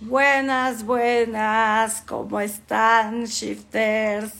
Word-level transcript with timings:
Buenas, 0.00 0.84
buenas, 0.84 2.02
¿cómo 2.02 2.38
están, 2.38 3.24
shifters? 3.24 4.30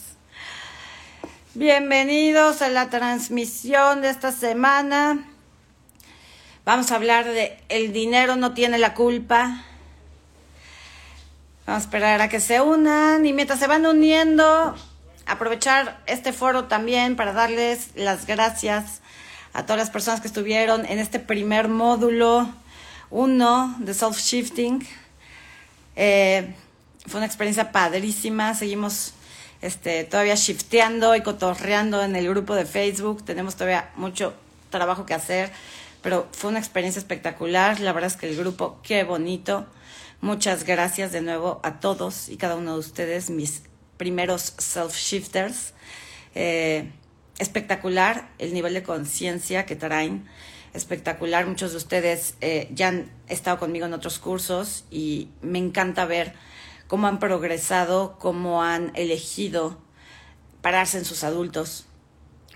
Bienvenidos 1.54 2.60
a 2.60 2.68
la 2.68 2.90
transmisión 2.90 4.02
de 4.02 4.10
esta 4.10 4.32
semana. 4.32 5.26
Vamos 6.66 6.92
a 6.92 6.96
hablar 6.96 7.24
de 7.24 7.58
el 7.70 7.94
dinero 7.94 8.36
no 8.36 8.52
tiene 8.52 8.76
la 8.76 8.92
culpa. 8.92 9.64
Vamos 11.64 11.84
a 11.84 11.86
esperar 11.86 12.20
a 12.20 12.28
que 12.28 12.40
se 12.40 12.60
unan 12.60 13.24
y 13.24 13.32
mientras 13.32 13.58
se 13.58 13.66
van 13.66 13.86
uniendo, 13.86 14.74
aprovechar 15.24 16.02
este 16.04 16.34
foro 16.34 16.64
también 16.64 17.16
para 17.16 17.32
darles 17.32 17.92
las 17.94 18.26
gracias 18.26 19.00
a 19.54 19.62
todas 19.62 19.78
las 19.78 19.90
personas 19.90 20.20
que 20.20 20.28
estuvieron 20.28 20.84
en 20.84 20.98
este 20.98 21.18
primer 21.18 21.68
módulo 21.68 22.46
uno 23.08 23.74
de 23.78 23.94
self-shifting 23.94 24.86
eh, 25.96 26.54
fue 27.06 27.18
una 27.18 27.26
experiencia 27.26 27.72
padrísima. 27.72 28.54
Seguimos 28.54 29.14
este, 29.62 30.04
todavía 30.04 30.34
shifteando 30.34 31.16
y 31.16 31.22
cotorreando 31.22 32.02
en 32.02 32.14
el 32.14 32.28
grupo 32.28 32.54
de 32.54 32.66
Facebook. 32.66 33.24
Tenemos 33.24 33.56
todavía 33.56 33.90
mucho 33.96 34.34
trabajo 34.70 35.06
que 35.06 35.14
hacer, 35.14 35.50
pero 36.02 36.28
fue 36.32 36.50
una 36.50 36.58
experiencia 36.58 37.00
espectacular. 37.00 37.80
La 37.80 37.92
verdad 37.92 38.10
es 38.10 38.16
que 38.16 38.28
el 38.28 38.36
grupo, 38.36 38.78
qué 38.82 39.04
bonito. 39.04 39.66
Muchas 40.20 40.64
gracias 40.64 41.12
de 41.12 41.20
nuevo 41.20 41.60
a 41.62 41.80
todos 41.80 42.28
y 42.28 42.36
cada 42.36 42.56
uno 42.56 42.74
de 42.74 42.78
ustedes, 42.80 43.30
mis 43.30 43.62
primeros 43.96 44.54
self-shifters. 44.58 45.72
Eh, 46.34 46.90
espectacular 47.38 48.28
el 48.38 48.54
nivel 48.54 48.74
de 48.74 48.82
conciencia 48.82 49.66
que 49.66 49.76
traen 49.76 50.26
espectacular. 50.76 51.46
Muchos 51.46 51.72
de 51.72 51.78
ustedes 51.78 52.34
eh, 52.40 52.68
ya 52.72 52.88
han 52.88 53.10
estado 53.28 53.58
conmigo 53.58 53.86
en 53.86 53.94
otros 53.94 54.18
cursos 54.18 54.84
y 54.90 55.28
me 55.42 55.58
encanta 55.58 56.04
ver 56.04 56.34
cómo 56.86 57.06
han 57.06 57.18
progresado, 57.18 58.16
cómo 58.18 58.62
han 58.62 58.92
elegido 58.94 59.78
pararse 60.60 60.98
en 60.98 61.04
sus 61.04 61.24
adultos, 61.24 61.86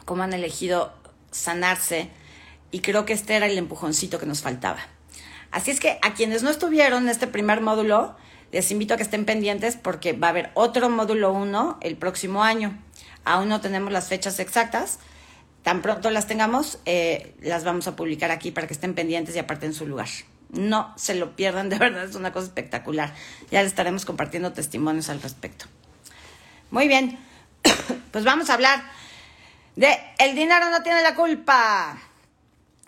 cómo 0.05 0.23
han 0.23 0.33
elegido 0.33 0.93
sanarse 1.31 2.11
y 2.71 2.81
creo 2.81 3.05
que 3.05 3.13
este 3.13 3.35
era 3.35 3.47
el 3.47 3.59
empujoncito 3.59 4.19
que 4.19 4.27
nos 4.27 4.43
faltaba. 4.43 4.81
Así 5.51 5.71
es 5.71 5.81
que 5.81 5.99
a 6.03 6.15
quienes 6.15 6.43
no 6.43 6.51
estuvieron 6.51 7.05
en 7.05 7.09
este 7.09 7.27
primer 7.27 7.61
módulo, 7.61 8.15
les 8.53 8.71
invito 8.71 8.95
a 8.95 8.97
que 8.97 9.03
estén 9.03 9.25
pendientes 9.25 9.77
porque 9.77 10.13
va 10.13 10.29
a 10.29 10.31
haber 10.31 10.51
otro 10.55 10.89
módulo 10.91 11.33
1 11.33 11.79
el 11.81 11.97
próximo 11.97 12.45
año. 12.45 12.79
Aún 13.25 13.49
no 13.49 13.61
tenemos 13.61 13.93
las 13.93 14.09
fechas 14.09 14.39
exactas, 14.39 14.99
Tan 15.63 15.83
pronto 15.83 16.11
las 16.11 16.27
tengamos, 16.27 16.79
eh, 16.87 17.35
las 17.41 17.65
vamos 17.65 17.87
a 17.87 17.95
publicar 17.95 18.31
aquí 18.31 18.51
para 18.51 18.67
que 18.67 18.73
estén 18.73 18.95
pendientes 18.95 19.37
y 19.37 19.39
aparten 19.39 19.75
su 19.75 19.87
lugar. 19.87 20.09
No 20.51 20.93
se 20.97 21.15
lo 21.15 21.37
pierdan, 21.37 21.69
de 21.69 21.79
verdad 21.79 22.05
es 22.05 22.15
una 22.15 22.33
cosa 22.33 22.47
espectacular. 22.47 23.15
Ya 23.51 23.63
les 23.63 23.71
estaremos 23.71 24.05
compartiendo 24.05 24.53
testimonios 24.53 25.11
al 25.11 25.21
respecto. 25.21 25.67
Muy 26.71 26.89
bien, 26.89 27.19
pues 28.11 28.25
vamos 28.25 28.49
a 28.49 28.55
hablar 28.55 28.83
de 29.77 29.99
el 30.19 30.35
dinero 30.35 30.71
no 30.71 30.83
tiene 30.83 31.03
la 31.03 31.15
culpa. 31.15 31.99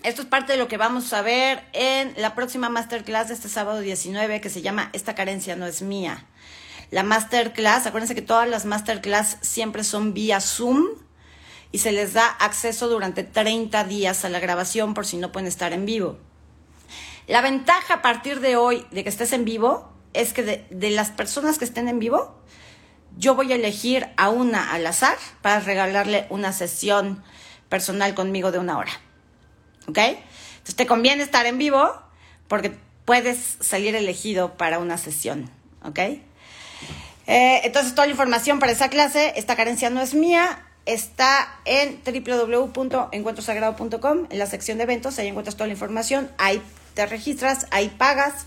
Esto 0.02 0.22
es 0.22 0.28
parte 0.28 0.52
de 0.52 0.58
lo 0.58 0.66
que 0.66 0.78
vamos 0.78 1.12
a 1.12 1.22
ver 1.22 1.62
en 1.72 2.14
la 2.16 2.34
próxima 2.34 2.68
masterclass 2.68 3.28
de 3.28 3.34
este 3.34 3.48
sábado 3.48 3.80
19 3.80 4.40
que 4.40 4.50
se 4.50 4.62
llama 4.62 4.90
Esta 4.92 5.14
carencia 5.14 5.54
no 5.54 5.66
es 5.66 5.82
mía. 5.82 6.26
La 6.90 7.02
masterclass, 7.02 7.86
acuérdense 7.86 8.14
que 8.14 8.22
todas 8.22 8.48
las 8.48 8.64
masterclass 8.64 9.38
siempre 9.42 9.84
son 9.84 10.12
vía 10.12 10.40
Zoom 10.40 10.86
y 11.72 11.78
se 11.78 11.90
les 11.90 12.12
da 12.12 12.26
acceso 12.26 12.88
durante 12.88 13.24
30 13.24 13.84
días 13.84 14.24
a 14.24 14.28
la 14.28 14.38
grabación 14.38 14.92
por 14.94 15.06
si 15.06 15.16
no 15.16 15.32
pueden 15.32 15.48
estar 15.48 15.72
en 15.72 15.86
vivo. 15.86 16.18
La 17.26 17.40
ventaja 17.40 17.94
a 17.94 18.02
partir 18.02 18.40
de 18.40 18.56
hoy 18.56 18.86
de 18.90 19.02
que 19.02 19.08
estés 19.08 19.32
en 19.32 19.44
vivo 19.44 19.90
es 20.12 20.34
que 20.34 20.66
de, 20.68 20.90
las 20.90 21.10
personas 21.10 21.58
que 21.58 21.64
estén 21.64 21.88
en 21.88 21.98
vivo, 21.98 22.36
yo 23.16 23.34
voy 23.34 23.52
a 23.52 23.54
elegir 23.54 24.08
a 24.16 24.28
una 24.28 24.72
al 24.72 24.86
azar 24.86 25.16
para 25.40 25.60
regalarle 25.60 26.26
una 26.28 26.52
sesión 26.52 27.22
personal 27.70 28.14
conmigo 28.14 28.52
de 28.52 28.58
una 28.58 28.76
hora. 28.76 28.92
¿Ok? 29.88 29.98
Entonces 29.98 30.76
te 30.76 30.86
conviene 30.86 31.22
estar 31.22 31.46
en 31.46 31.58
vivo 31.58 31.90
porque 32.48 32.76
puedes 33.06 33.56
salir 33.60 33.94
elegido 33.94 34.58
para 34.58 34.78
una 34.78 34.98
sesión. 34.98 35.50
¿Ok? 35.84 35.98
Eh, 35.98 37.60
entonces 37.64 37.94
toda 37.94 38.06
la 38.06 38.12
información 38.12 38.58
para 38.58 38.72
esa 38.72 38.90
clase, 38.90 39.32
esta 39.36 39.56
carencia 39.56 39.88
no 39.90 40.00
es 40.02 40.12
mía, 40.12 40.66
está 40.86 41.60
en 41.64 42.00
www.encuentrosagrado.com, 42.04 44.26
en 44.30 44.38
la 44.38 44.46
sección 44.46 44.78
de 44.78 44.84
eventos, 44.84 45.18
ahí 45.18 45.28
encuentras 45.28 45.56
toda 45.56 45.66
la 45.68 45.74
información, 45.74 46.30
ahí 46.38 46.62
te 46.94 47.06
registras, 47.06 47.66
ahí 47.70 47.88
pagas 47.88 48.46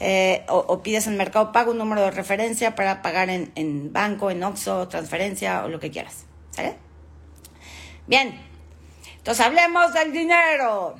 eh, 0.00 0.44
o, 0.48 0.80
pides 0.82 1.08
en 1.08 1.16
Mercado 1.16 1.50
Pago 1.50 1.72
un 1.72 1.78
número 1.78 2.02
de 2.02 2.12
referencia 2.12 2.76
para 2.76 3.02
pagar 3.02 3.30
en, 3.30 3.92
banco, 3.92 4.30
en 4.30 4.42
OXO, 4.42 4.88
transferencia 4.88 5.64
o 5.64 5.68
lo 5.68 5.80
que 5.80 5.90
quieras. 5.90 6.24
¿Sale? 6.50 6.76
Bien, 8.06 8.40
entonces 9.16 9.44
hablemos 9.44 9.92
del 9.92 10.12
dinero. 10.12 10.96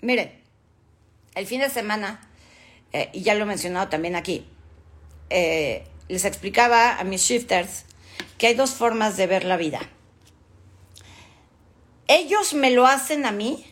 Miren, 0.00 0.32
el 1.34 1.46
fin 1.46 1.60
de 1.60 1.70
semana, 1.70 2.28
eh, 2.92 3.08
y 3.12 3.22
ya 3.22 3.34
lo 3.34 3.44
he 3.44 3.46
mencionado 3.46 3.88
también 3.88 4.16
aquí, 4.16 4.46
eh, 5.30 5.86
les 6.08 6.24
explicaba 6.24 6.98
a 6.98 7.04
mis 7.04 7.22
shifters 7.22 7.84
que 8.38 8.48
hay 8.48 8.54
dos 8.54 8.72
formas 8.72 9.16
de 9.16 9.26
ver 9.26 9.44
la 9.44 9.56
vida. 9.56 9.80
Ellos 12.06 12.54
me 12.54 12.70
lo 12.70 12.86
hacen 12.86 13.26
a 13.26 13.32
mí, 13.32 13.64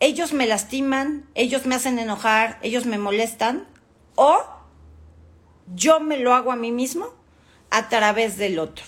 ellos 0.00 0.32
me 0.32 0.46
lastiman, 0.46 1.28
ellos 1.34 1.66
me 1.66 1.74
hacen 1.74 1.98
enojar, 1.98 2.58
ellos 2.62 2.86
me 2.86 2.98
molestan, 2.98 3.66
o 4.14 4.38
yo 5.74 6.00
me 6.00 6.18
lo 6.18 6.34
hago 6.34 6.52
a 6.52 6.56
mí 6.56 6.72
mismo 6.72 7.08
a 7.70 7.88
través 7.88 8.36
del 8.36 8.58
otro. 8.58 8.84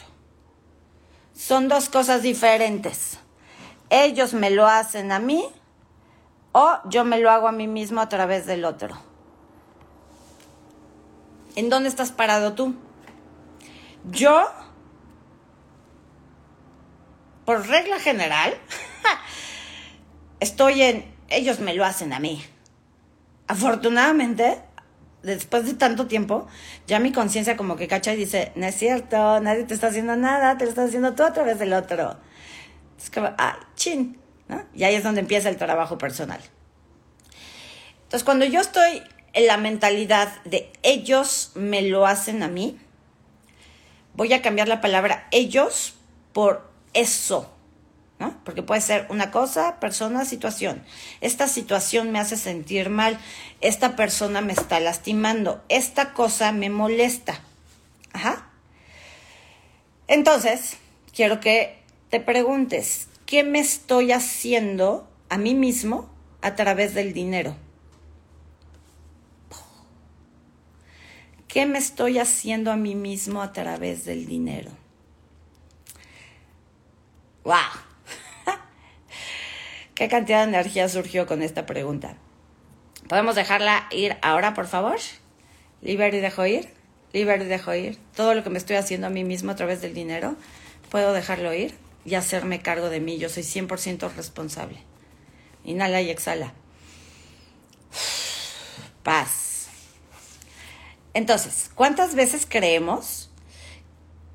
Son 1.35 1.69
dos 1.69 1.89
cosas 1.89 2.23
diferentes. 2.23 3.19
Ellos 3.91 4.35
me 4.35 4.51
lo 4.51 4.67
hacen 4.67 5.13
a 5.13 5.19
mí 5.19 5.45
o 6.53 6.79
yo 6.85 7.05
me 7.05 7.19
lo 7.19 7.31
hago 7.31 7.49
a 7.49 7.53
mí 7.53 7.67
mismo 7.67 8.01
a 8.01 8.09
través 8.09 8.47
del 8.47 8.65
otro. 8.65 8.97
¿En 11.57 11.69
dónde 11.69 11.89
estás 11.89 12.13
parado 12.13 12.55
tú? 12.55 12.75
Yo 14.11 14.47
por 17.45 17.67
regla 17.67 17.99
general, 17.99 18.55
estoy 20.41 20.83
en, 20.83 21.15
ellos 21.29 21.61
me 21.61 21.75
lo 21.75 21.85
hacen 21.85 22.13
a 22.13 22.21
mí. 22.21 22.45
Afortunadamente, 23.47 24.61
después 25.23 25.67
de 25.67 25.75
tanto 25.75 26.07
tiempo, 26.07 26.47
ya 26.87 26.99
mi 26.99 27.13
conciencia 27.13 27.57
como 27.57 27.77
que 27.77 27.89
cacha 27.89 28.13
y 28.13 28.17
dice, 28.17 28.53
no 28.55 28.67
es 28.67 28.75
cierto, 28.75 29.41
nadie 29.41 29.65
te 29.65 29.75
está 29.75 29.89
haciendo 29.89 30.17
nada, 30.17 30.57
te 30.57 30.65
lo 30.65 30.71
estás 30.71 30.89
haciendo 30.89 31.15
tú 31.15 31.23
a 31.23 31.33
través 31.33 31.59
del 31.59 31.73
otro. 31.73 32.17
Es 32.99 33.11
como, 33.11 33.31
ah, 33.39 33.59
chin. 33.75 34.19
Y 34.75 34.85
ahí 34.85 34.95
es 34.95 35.03
donde 35.03 35.21
empieza 35.21 35.49
el 35.49 35.57
trabajo 35.57 35.99
personal. 35.99 36.41
Entonces, 38.05 38.25
cuando 38.25 38.45
yo 38.45 38.61
estoy 38.61 39.03
en 39.33 39.47
la 39.47 39.57
mentalidad 39.57 40.43
de 40.45 40.71
ellos 40.83 41.53
me 41.55 41.83
lo 41.83 42.07
hacen 42.07 42.43
a 42.43 42.49
mí, 42.49 42.79
voy 44.15 44.33
a 44.33 44.43
cambiar 44.43 44.69
la 44.69 44.81
palabra 44.81 45.27
ellos 45.33 45.95
por 46.33 46.74
eso, 46.95 47.51
¿no? 48.19 48.41
Porque 48.45 48.63
puede 48.63 48.81
ser 48.81 49.07
una 49.11 49.31
cosa, 49.31 49.81
persona, 49.81 50.25
situación. 50.25 50.83
Esta 51.21 51.49
situación 51.49 52.13
me 52.13 52.19
hace 52.19 52.37
sentir 52.37 52.89
mal, 52.89 53.19
esta 53.61 53.97
persona 53.97 54.41
me 54.41 54.53
está 54.53 54.81
lastimando, 54.81 55.63
esta 55.69 56.13
cosa 56.13 56.53
me 56.53 56.71
molesta. 56.71 57.41
Ajá. 58.13 58.49
Entonces, 60.07 60.77
quiero 61.15 61.41
que 61.41 61.79
te 62.11 62.21
preguntes, 62.21 63.09
¿qué 63.27 63.43
me 63.43 63.59
estoy 63.59 64.13
haciendo 64.13 65.09
a 65.29 65.39
mí 65.39 65.55
mismo 65.55 66.09
a 66.43 66.55
través 66.55 66.95
del 66.95 67.13
dinero? 67.13 67.57
¿Qué 71.49 71.67
me 71.67 71.79
estoy 71.79 72.19
haciendo 72.19 72.73
a 72.73 72.77
mí 72.77 72.97
mismo 72.97 73.41
a 73.41 73.53
través 73.53 74.05
del 74.05 74.27
dinero? 74.27 74.84
¡Wow! 77.45 77.55
¿Qué 79.95 80.09
cantidad 80.09 80.39
de 80.39 80.49
energía 80.49 80.89
surgió 80.89 81.27
con 81.27 81.43
esta 81.43 81.67
pregunta? 81.67 82.17
¿Podemos 83.09 83.35
dejarla 83.35 83.87
ir 83.91 84.17
ahora, 84.23 84.55
por 84.55 84.67
favor? 84.67 84.97
¿Liber 85.83 86.15
y 86.15 86.21
dejo 86.21 86.47
ir? 86.47 86.71
¿Liber 87.13 87.43
y 87.43 87.45
dejo 87.45 87.75
ir? 87.75 87.99
Todo 88.17 88.35
lo 88.35 88.43
que 88.43 88.49
me 88.49 88.57
estoy 88.57 88.77
haciendo 88.77 89.09
a 89.09 89.11
mí 89.11 89.25
mismo 89.25 89.53
a 89.53 89.57
través 89.57 89.83
del 89.83 89.93
dinero, 89.93 90.37
¿puedo 90.91 91.13
dejarlo 91.13 91.53
ir 91.53 91.75
y 92.07 92.15
hacerme 92.15 92.63
cargo 92.63 92.89
de 92.89 93.01
mí? 93.01 93.19
Yo 93.19 93.29
soy 93.29 93.43
100% 93.43 94.11
responsable. 94.15 94.79
Inhala 95.65 96.01
y 96.01 96.09
exhala. 96.09 96.55
Paz. 99.03 99.69
Entonces, 101.13 101.71
¿cuántas 101.75 102.15
veces 102.15 102.47
creemos 102.49 103.31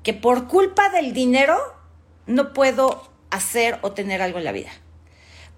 que 0.04 0.14
por 0.14 0.46
culpa 0.46 0.90
del 0.90 1.12
dinero 1.12 1.79
no 2.30 2.52
puedo 2.52 3.10
hacer 3.30 3.78
o 3.82 3.92
tener 3.92 4.22
algo 4.22 4.38
en 4.38 4.44
la 4.44 4.52
vida. 4.52 4.70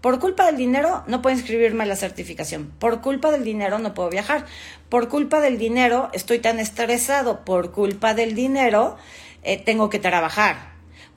Por 0.01 0.19
culpa 0.19 0.47
del 0.47 0.57
dinero 0.57 1.05
no 1.07 1.23
puedo 1.23 1.37
inscribirme 1.37 1.85
a 1.85 1.87
la 1.87 1.95
certificación. 1.95 2.73
Por 2.79 3.01
culpa 3.01 3.31
del 3.31 3.45
dinero 3.45 3.79
no 3.79 3.95
puedo 3.95 4.11
viajar. 4.11 4.47
Por 4.89 5.09
culpa 5.09 5.41
del 5.41 5.59
dinero 5.59 6.11
estoy 6.13 6.41
tan 6.41 6.59
estresado. 6.59 7.45
Por 7.45 7.71
culpa 7.71 8.13
del 8.13 8.35
dinero 8.35 8.97
eh, 9.45 9.63
tengo 9.63 9.91
que 9.91 10.01
trabajar. 10.01 10.73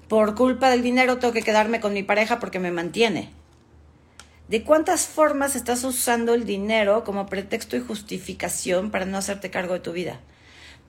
Por 0.08 0.36
culpa 0.36 0.70
del 0.70 0.84
dinero 0.84 1.18
tengo 1.18 1.34
que 1.34 1.42
quedarme 1.42 1.80
con 1.80 1.94
mi 1.94 2.04
pareja 2.04 2.40
porque 2.40 2.60
me 2.60 2.72
mantiene. 2.72 3.32
¿De 4.50 4.64
cuántas 4.64 5.08
formas 5.08 5.56
estás 5.56 5.84
usando 5.84 6.36
el 6.36 6.46
dinero 6.46 7.04
como 7.04 7.26
pretexto 7.26 7.76
y 7.76 7.80
justificación 7.80 8.92
para 8.92 9.06
no 9.06 9.18
hacerte 9.18 9.50
cargo 9.50 9.74
de 9.74 9.80
tu 9.80 9.94
vida? 9.94 10.20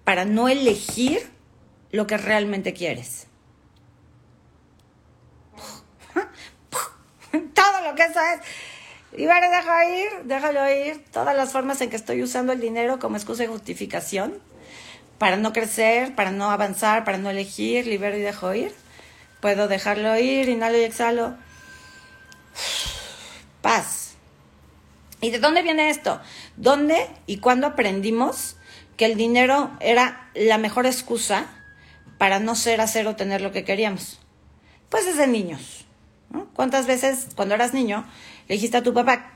Para 0.05 0.27
no 0.27 0.51
elegir 0.51 1.31
lo 1.93 2.07
que 2.07 2.19
realmente 2.19 2.75
quieres. 2.75 3.27
Todo 7.55 7.81
lo 7.89 7.95
que 7.95 8.03
eso 8.03 8.21
es. 8.21 8.41
Y 9.19 9.25
bueno, 9.25 9.49
deja 9.51 9.85
ir, 9.89 10.09
déjalo 10.25 10.71
ir. 10.71 11.05
Todas 11.11 11.37
las 11.37 11.53
formas 11.53 11.81
en 11.81 11.91
que 11.91 11.97
estoy 11.97 12.23
usando 12.23 12.53
el 12.53 12.61
dinero 12.61 12.99
como 12.99 13.17
excusa 13.17 13.45
y 13.45 13.47
justificación 13.47 14.39
para 15.19 15.37
no 15.37 15.53
crecer, 15.53 16.15
para 16.15 16.31
no 16.31 16.51
avanzar, 16.51 17.05
para 17.05 17.19
no 17.19 17.31
elegir, 17.31 17.87
libero 17.87 18.17
y 18.17 18.21
dejo 18.21 18.53
ir. 18.55 18.75
Puedo 19.41 19.69
dejarlo 19.69 20.19
ir, 20.19 20.49
inhalo 20.49 20.79
y 20.79 20.83
exhalo. 20.83 21.37
Paz. 23.63 24.15
¿Y 25.21 25.31
de 25.31 25.39
dónde 25.39 25.63
viene 25.63 25.89
esto? 25.89 26.21
¿Dónde 26.57 27.09
y 27.27 27.39
cuándo 27.39 27.67
aprendimos 27.67 28.57
que 28.97 29.07
el 29.07 29.17
dinero 29.17 29.71
era 29.81 30.31
la 30.35 30.59
mejor 30.59 30.87
excusa 30.87 31.47
para 32.19 32.39
no 32.39 32.55
ser, 32.55 32.81
hacer 32.81 33.07
o 33.07 33.17
tener 33.17 33.41
lo 33.41 33.53
que 33.53 33.65
queríamos? 33.65 34.21
Pues 34.91 35.07
desde 35.07 35.27
niños. 35.27 35.86
¿Cuántas 36.55 36.87
veces 36.87 37.29
cuando 37.35 37.55
eras 37.55 37.75
niño 37.75 38.05
le 38.49 38.55
dijiste 38.55 38.77
a 38.77 38.83
tu 38.83 38.93
papá 38.93 39.33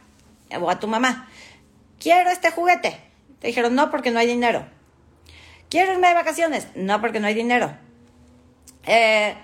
o 0.60 0.70
a 0.70 0.78
tu 0.78 0.88
mamá, 0.88 1.28
quiero 1.98 2.30
este 2.30 2.50
juguete? 2.50 3.00
Te 3.40 3.48
dijeron, 3.48 3.74
no, 3.74 3.90
porque 3.90 4.10
no 4.10 4.18
hay 4.18 4.26
dinero. 4.26 4.66
¿Quiero 5.70 5.92
irme 5.92 6.08
de 6.08 6.14
vacaciones? 6.14 6.66
No, 6.74 7.00
porque 7.00 7.20
no 7.20 7.26
hay 7.26 7.34
dinero. 7.34 7.72
Eh, 8.84 9.34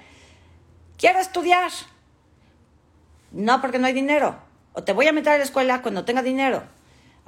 quiero 0.99 1.21
estudiar. 1.21 1.71
No, 3.31 3.61
porque 3.61 3.79
no 3.79 3.87
hay 3.87 3.93
dinero. 3.93 4.37
O 4.73 4.83
te 4.83 4.93
voy 4.93 5.07
a 5.07 5.13
meter 5.13 5.33
a 5.33 5.39
la 5.39 5.45
escuela 5.45 5.83
cuando 5.83 6.05
tenga 6.05 6.23
dinero. 6.23 6.65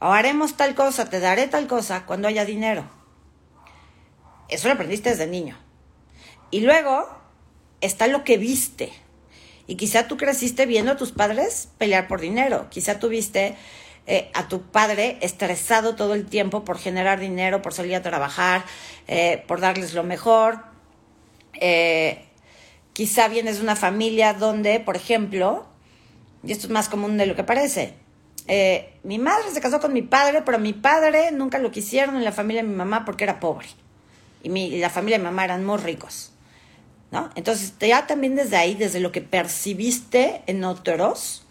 O 0.01 0.07
haremos 0.07 0.57
tal 0.57 0.75
cosa, 0.75 1.09
te 1.09 1.21
daré 1.21 1.49
tal 1.49 1.67
cosa 1.67 2.07
cuando 2.07 2.29
haya 2.29 2.45
dinero. 2.45 2.85
Eso 4.49 4.69
lo 4.69 4.75
aprendiste 4.75 5.11
desde 5.11 5.27
niño. 5.27 5.57
Y 6.51 6.61
luego 6.61 7.09
está 7.81 8.07
lo 8.07 8.25
que 8.25 8.37
viste. 8.39 8.93
Y 9.69 9.77
quizá 9.77 10.09
tú 10.09 10.17
creciste 10.17 10.67
viendo 10.67 10.91
a 10.91 10.97
tus 10.97 11.13
padres 11.13 11.69
pelear 11.77 12.09
por 12.09 12.21
dinero. 12.21 12.69
Quizá 12.71 12.99
tuviste 12.99 13.55
eh, 14.07 14.31
a 14.33 14.49
tu 14.49 14.63
padre 14.63 15.19
estresado 15.21 15.95
todo 15.95 16.15
el 16.15 16.25
tiempo 16.25 16.65
por 16.65 16.79
generar 16.79 17.21
dinero, 17.21 17.61
por 17.61 17.75
salir 17.75 17.95
a 17.95 18.03
trabajar, 18.03 18.65
eh, 19.07 19.45
por 19.47 19.61
darles 19.61 19.93
lo 19.93 20.03
mejor. 20.03 20.61
Eh, 21.61 22.25
quizá 22.95 23.29
vienes 23.29 23.59
de 23.59 23.63
una 23.63 23.77
familia 23.77 24.33
donde, 24.33 24.81
por 24.81 24.97
ejemplo, 24.97 25.67
y 26.43 26.53
esto 26.53 26.67
es 26.67 26.73
más 26.73 26.89
común 26.89 27.19
de 27.19 27.27
lo 27.27 27.37
que 27.37 27.45
parece, 27.45 27.93
mi 29.05 29.19
madre 29.19 29.51
se 29.53 29.61
casó 29.61 29.79
con 29.79 29.93
mi 29.93 30.01
padre, 30.01 30.41
pero 30.41 30.59
mi 30.59 30.73
padre 30.73 31.31
nunca 31.31 31.59
lo 31.59 31.71
quisieron 31.71 32.17
en 32.17 32.25
la 32.25 32.33
familia 32.33 32.63
de 32.63 32.69
mi 32.69 32.75
mamá 32.75 33.05
porque 33.05 33.25
era 33.25 33.39
pobre. 33.39 33.69
Y, 34.43 34.49
mi, 34.49 34.69
y 34.69 34.79
la 34.79 34.89
familia 34.89 35.19
de 35.19 35.25
mi 35.25 35.29
mamá 35.29 35.45
eran 35.45 35.67
muy 35.67 35.77
ricos. 35.77 36.33
¿No? 37.11 37.31
Entonces, 37.35 37.75
ya 37.81 38.07
también 38.07 38.37
desde 38.37 38.57
ahí, 38.57 38.75
desde 38.75 39.01
lo 39.01 39.13
que 39.13 39.21
percibiste 39.21 40.43
en 40.47 40.65
otros, 40.65 41.47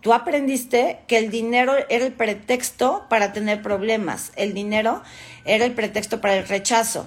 tú 0.00 0.12
aprendiste 0.12 1.00
que 1.06 1.18
el 1.18 1.30
dinero 1.30 1.74
era 1.88 2.06
el 2.06 2.12
pretexto 2.12 3.06
para 3.08 3.32
tener 3.32 3.62
problemas, 3.62 4.32
el 4.36 4.54
dinero 4.54 5.02
era 5.44 5.64
el 5.64 5.72
pretexto 5.72 6.20
para 6.20 6.36
el 6.36 6.48
rechazo, 6.48 7.06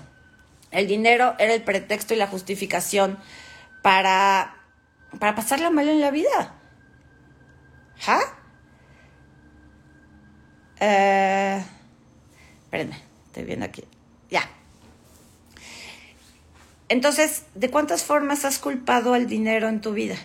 el 0.72 0.88
dinero 0.88 1.36
era 1.40 1.54
el 1.54 1.64
pretexto 1.64 2.14
y 2.14 2.18
la 2.18 2.28
justificación 2.28 3.18
para, 3.82 4.56
para 5.20 5.36
pasarla 5.36 5.70
mal 5.70 5.88
en 5.88 6.02
la 6.02 6.12
vida. 6.12 6.56
¿Ja? 8.00 8.20
Eh, 10.80 11.64
espérenme, 12.64 13.00
estoy 13.28 13.44
viendo 13.44 13.66
aquí. 13.66 13.84
Ya. 14.30 14.50
Entonces, 16.94 17.46
¿de 17.56 17.72
cuántas 17.72 18.04
formas 18.04 18.46
has 18.46 18.60
culpado 18.60 19.16
al 19.16 19.26
dinero 19.26 19.68
en 19.68 19.82
tu 19.82 19.94
vida? 19.94 20.16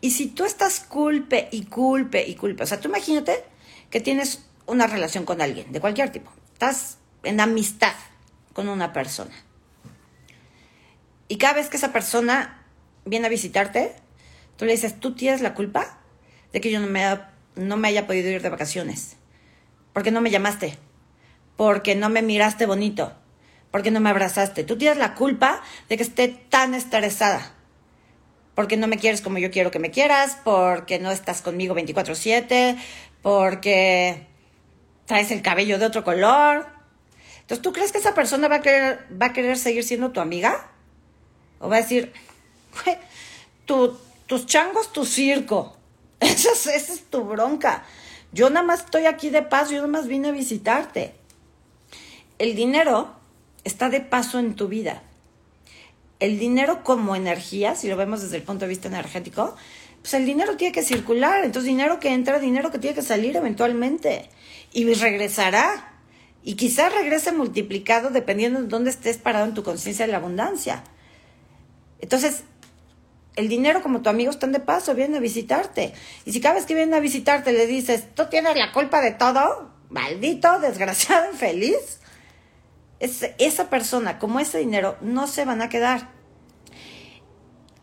Y 0.00 0.12
si 0.12 0.26
tú 0.28 0.46
estás 0.46 0.80
culpe 0.80 1.50
y 1.52 1.66
culpe 1.66 2.26
y 2.26 2.34
culpe, 2.34 2.62
o 2.62 2.66
sea, 2.66 2.80
tú 2.80 2.88
imagínate 2.88 3.44
que 3.90 4.00
tienes 4.00 4.46
una 4.64 4.86
relación 4.86 5.26
con 5.26 5.42
alguien, 5.42 5.70
de 5.70 5.80
cualquier 5.80 6.10
tipo, 6.12 6.32
estás 6.54 6.96
en 7.24 7.40
amistad 7.40 7.92
con 8.54 8.70
una 8.70 8.94
persona. 8.94 9.34
Y 11.28 11.36
cada 11.36 11.52
vez 11.52 11.68
que 11.68 11.76
esa 11.76 11.92
persona 11.92 12.64
viene 13.04 13.26
a 13.26 13.30
visitarte, 13.30 13.94
tú 14.56 14.64
le 14.64 14.72
dices, 14.72 14.98
tú 14.98 15.14
tienes 15.14 15.42
la 15.42 15.52
culpa 15.52 15.98
de 16.54 16.62
que 16.62 16.70
yo 16.70 16.80
no 16.80 16.86
me, 16.86 17.04
no 17.56 17.76
me 17.76 17.88
haya 17.88 18.06
podido 18.06 18.30
ir 18.30 18.40
de 18.40 18.48
vacaciones. 18.48 19.18
Porque 19.92 20.10
no 20.10 20.22
me 20.22 20.30
llamaste. 20.30 20.78
Porque 21.58 21.94
no 21.94 22.08
me 22.08 22.22
miraste 22.22 22.64
bonito 22.64 23.12
¿Por 23.74 23.82
qué 23.82 23.90
no 23.90 23.98
me 23.98 24.10
abrazaste? 24.10 24.62
Tú 24.62 24.78
tienes 24.78 24.98
la 24.98 25.16
culpa 25.16 25.60
de 25.88 25.96
que 25.96 26.04
esté 26.04 26.28
tan 26.28 26.74
estresada. 26.74 27.56
Porque 28.54 28.76
no 28.76 28.86
me 28.86 28.98
quieres 28.98 29.20
como 29.20 29.38
yo 29.38 29.50
quiero 29.50 29.72
que 29.72 29.80
me 29.80 29.90
quieras, 29.90 30.38
porque 30.44 31.00
no 31.00 31.10
estás 31.10 31.42
conmigo 31.42 31.74
24/7, 31.74 32.78
porque 33.20 34.28
traes 35.06 35.32
el 35.32 35.42
cabello 35.42 35.80
de 35.80 35.86
otro 35.86 36.04
color. 36.04 36.68
Entonces, 37.40 37.62
¿tú 37.62 37.72
crees 37.72 37.90
que 37.90 37.98
esa 37.98 38.14
persona 38.14 38.46
va 38.46 38.54
a 38.54 38.60
querer, 38.62 39.08
va 39.20 39.26
a 39.26 39.32
querer 39.32 39.58
seguir 39.58 39.82
siendo 39.82 40.12
tu 40.12 40.20
amiga? 40.20 40.70
¿O 41.58 41.68
va 41.68 41.78
a 41.78 41.80
decir, 41.80 42.12
tus 43.66 44.46
changos, 44.46 44.92
tu 44.92 45.04
circo? 45.04 45.76
Esa 46.20 46.52
es, 46.52 46.66
esa 46.68 46.92
es 46.92 47.10
tu 47.10 47.24
bronca. 47.24 47.82
Yo 48.30 48.50
nada 48.50 48.64
más 48.64 48.84
estoy 48.84 49.06
aquí 49.06 49.30
de 49.30 49.42
paz, 49.42 49.70
yo 49.70 49.78
nada 49.78 49.88
más 49.88 50.06
vine 50.06 50.28
a 50.28 50.30
visitarte. 50.30 51.16
El 52.38 52.54
dinero 52.54 53.23
está 53.64 53.88
de 53.88 54.00
paso 54.00 54.38
en 54.38 54.54
tu 54.54 54.68
vida. 54.68 55.02
El 56.20 56.38
dinero 56.38 56.84
como 56.84 57.16
energía, 57.16 57.74
si 57.74 57.88
lo 57.88 57.96
vemos 57.96 58.22
desde 58.22 58.36
el 58.36 58.42
punto 58.42 58.64
de 58.64 58.68
vista 58.68 58.88
energético, 58.88 59.56
pues 60.00 60.14
el 60.14 60.26
dinero 60.26 60.56
tiene 60.56 60.72
que 60.72 60.82
circular, 60.82 61.44
entonces 61.44 61.66
dinero 61.68 61.98
que 61.98 62.12
entra, 62.12 62.38
dinero 62.38 62.70
que 62.70 62.78
tiene 62.78 62.94
que 62.94 63.02
salir 63.02 63.36
eventualmente 63.36 64.28
y 64.72 64.92
regresará. 64.92 65.92
Y 66.42 66.56
quizás 66.56 66.92
regrese 66.94 67.32
multiplicado 67.32 68.10
dependiendo 68.10 68.60
de 68.60 68.68
dónde 68.68 68.90
estés 68.90 69.16
parado 69.16 69.46
en 69.46 69.54
tu 69.54 69.62
conciencia 69.62 70.04
de 70.04 70.12
la 70.12 70.18
abundancia. 70.18 70.84
Entonces, 72.00 72.42
el 73.36 73.48
dinero 73.48 73.82
como 73.82 74.02
tu 74.02 74.10
amigo 74.10 74.30
están 74.30 74.52
de 74.52 74.60
paso, 74.60 74.94
vienen 74.94 75.16
a 75.16 75.20
visitarte. 75.20 75.94
Y 76.26 76.32
si 76.32 76.40
cada 76.42 76.56
vez 76.56 76.66
que 76.66 76.74
vienen 76.74 76.94
a 76.94 77.00
visitarte 77.00 77.52
le 77.52 77.66
dices, 77.66 78.14
tú 78.14 78.26
tienes 78.26 78.56
la 78.56 78.72
culpa 78.72 79.00
de 79.00 79.12
todo, 79.12 79.70
maldito, 79.88 80.60
desgraciado, 80.60 81.30
infeliz, 81.32 82.00
esa 83.00 83.70
persona 83.70 84.18
como 84.18 84.40
ese 84.40 84.58
dinero 84.58 84.96
no 85.00 85.26
se 85.26 85.44
van 85.44 85.62
a 85.62 85.68
quedar. 85.68 86.10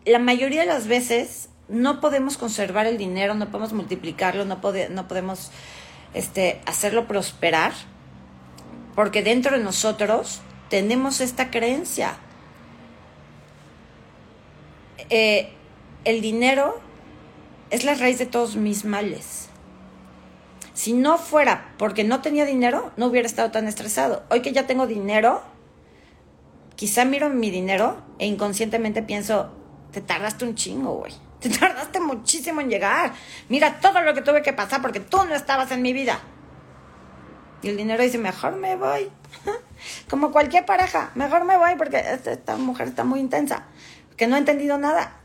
La 0.06 0.20
mayoría 0.20 0.62
de 0.62 0.68
las 0.68 0.88
veces 0.88 1.50
no 1.68 2.02
podemos 2.02 2.38
conservar 2.38 2.88
el 2.88 2.98
dinero, 2.98 3.34
no 3.34 3.50
podemos 3.50 3.74
multiplicarlo, 3.74 4.46
no, 4.46 4.60
no 4.90 5.08
podemos 5.08 5.52
este, 6.14 6.62
hacerlo 6.66 7.08
prosperar, 7.08 7.74
porque 8.96 9.22
dentro 9.24 9.58
de 9.58 9.64
nosotros 9.64 10.42
tenemos 10.70 11.22
esta 11.22 11.52
creencia. 11.52 12.18
Eh, 15.10 15.54
el 16.04 16.22
dinero 16.22 16.80
es 17.70 17.84
la 17.84 17.94
raíz 17.94 18.18
de 18.18 18.26
todos 18.26 18.56
mis 18.56 18.86
males. 18.86 19.51
Si 20.74 20.94
no 20.94 21.18
fuera 21.18 21.74
porque 21.78 22.04
no 22.04 22.22
tenía 22.22 22.46
dinero, 22.46 22.92
no 22.98 23.08
hubiera 23.08 23.28
estado 23.28 23.52
tan 23.52 23.68
estresado. 23.68 24.24
Hoy 24.30 24.42
que 24.42 24.54
ya 24.54 24.68
tengo 24.68 24.88
dinero, 24.88 25.42
quizá 26.76 27.06
miro 27.06 27.30
mi 27.30 27.52
dinero 27.52 28.02
e 28.20 28.26
inconscientemente 28.26 29.04
pienso, 29.04 29.52
te 29.92 30.02
tardaste 30.02 30.46
un 30.46 30.56
chingo, 30.56 30.96
güey. 30.96 31.14
Te 31.40 31.50
tardaste 31.60 32.00
muchísimo 32.00 32.62
en 32.62 32.70
llegar. 32.70 33.14
Mira 33.50 33.80
todo 33.80 34.02
lo 34.02 34.14
que 34.14 34.22
tuve 34.22 34.42
que 34.42 34.54
pasar 34.54 34.82
porque 34.82 35.00
tú 35.00 35.18
no 35.26 35.36
estabas 35.36 35.72
en 35.72 35.82
mi 35.82 35.92
vida. 35.92 36.20
Y 37.62 37.70
el 37.70 37.78
dinero 37.78 38.02
dice, 38.02 38.18
mejor 38.18 38.56
me 38.56 38.76
voy. 38.76 39.12
Como 40.10 40.32
cualquier 40.32 40.66
pareja, 40.66 41.12
mejor 41.16 41.44
me 41.44 41.58
voy 41.58 41.76
porque 41.76 42.04
esta 42.26 42.56
mujer 42.58 42.88
está 42.88 43.04
muy 43.04 43.20
intensa. 43.20 43.66
Que 44.18 44.28
no 44.28 44.36
ha 44.36 44.40
entendido 44.40 44.78
nada. 44.78 45.18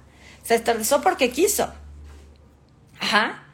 Se 0.43 0.55
estresó 0.55 1.01
porque 1.01 1.31
quiso. 1.31 1.73
Ajá. 3.01 3.46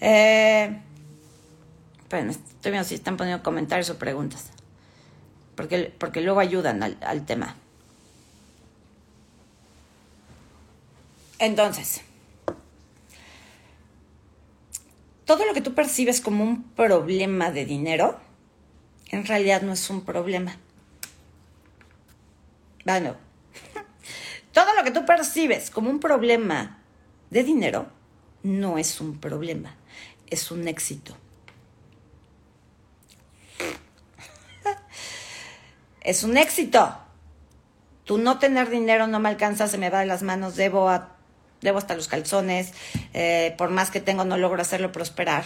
Eh, 0.00 0.80
bueno, 2.10 2.30
estoy 2.30 2.70
viendo 2.70 2.88
si 2.88 2.94
están 2.94 3.16
poniendo 3.16 3.42
comentarios 3.42 3.90
o 3.90 3.98
preguntas. 3.98 4.50
Porque, 5.56 5.94
porque 5.98 6.20
luego 6.20 6.40
ayudan 6.40 6.82
al, 6.82 6.96
al 7.00 7.24
tema. 7.26 7.56
Entonces, 11.38 12.02
todo 15.24 15.44
lo 15.46 15.54
que 15.54 15.60
tú 15.60 15.74
percibes 15.74 16.20
como 16.20 16.44
un 16.44 16.62
problema 16.62 17.50
de 17.50 17.64
dinero, 17.64 18.18
en 19.10 19.24
realidad 19.26 19.62
no 19.62 19.72
es 19.72 19.90
un 19.90 20.04
problema. 20.04 20.56
Bueno, 22.84 23.16
todo 24.52 24.74
lo 24.74 24.84
que 24.84 24.90
tú 24.90 25.06
percibes 25.06 25.70
como 25.70 25.90
un 25.90 26.00
problema 26.00 26.78
de 27.30 27.42
dinero 27.42 27.86
no 28.42 28.78
es 28.78 29.00
un 29.00 29.18
problema, 29.18 29.74
es 30.30 30.50
un 30.50 30.68
éxito. 30.68 31.16
es 36.02 36.22
un 36.22 36.36
éxito. 36.36 36.96
Tú 38.04 38.18
no 38.18 38.38
tener 38.38 38.68
dinero 38.68 39.06
no 39.06 39.20
me 39.20 39.28
alcanza, 39.28 39.66
se 39.68 39.78
me 39.78 39.90
va 39.90 40.00
de 40.00 40.06
las 40.06 40.22
manos, 40.22 40.56
debo, 40.56 40.90
debo 41.62 41.78
hasta 41.78 41.94
los 41.94 42.08
calzones, 42.08 42.72
eh, 43.14 43.54
por 43.56 43.70
más 43.70 43.90
que 43.90 44.00
tengo 44.00 44.24
no 44.24 44.36
logro 44.36 44.60
hacerlo 44.60 44.92
prosperar. 44.92 45.44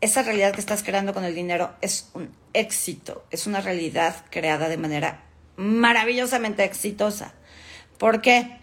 Esa 0.00 0.22
realidad 0.22 0.52
que 0.52 0.60
estás 0.60 0.82
creando 0.82 1.14
con 1.14 1.24
el 1.24 1.34
dinero 1.34 1.74
es 1.80 2.10
un 2.14 2.34
éxito, 2.52 3.24
es 3.30 3.46
una 3.46 3.60
realidad 3.60 4.16
creada 4.30 4.68
de 4.68 4.76
manera 4.76 5.22
maravillosamente 5.56 6.64
exitosa. 6.64 7.34
¿Por 7.98 8.20
qué? 8.20 8.61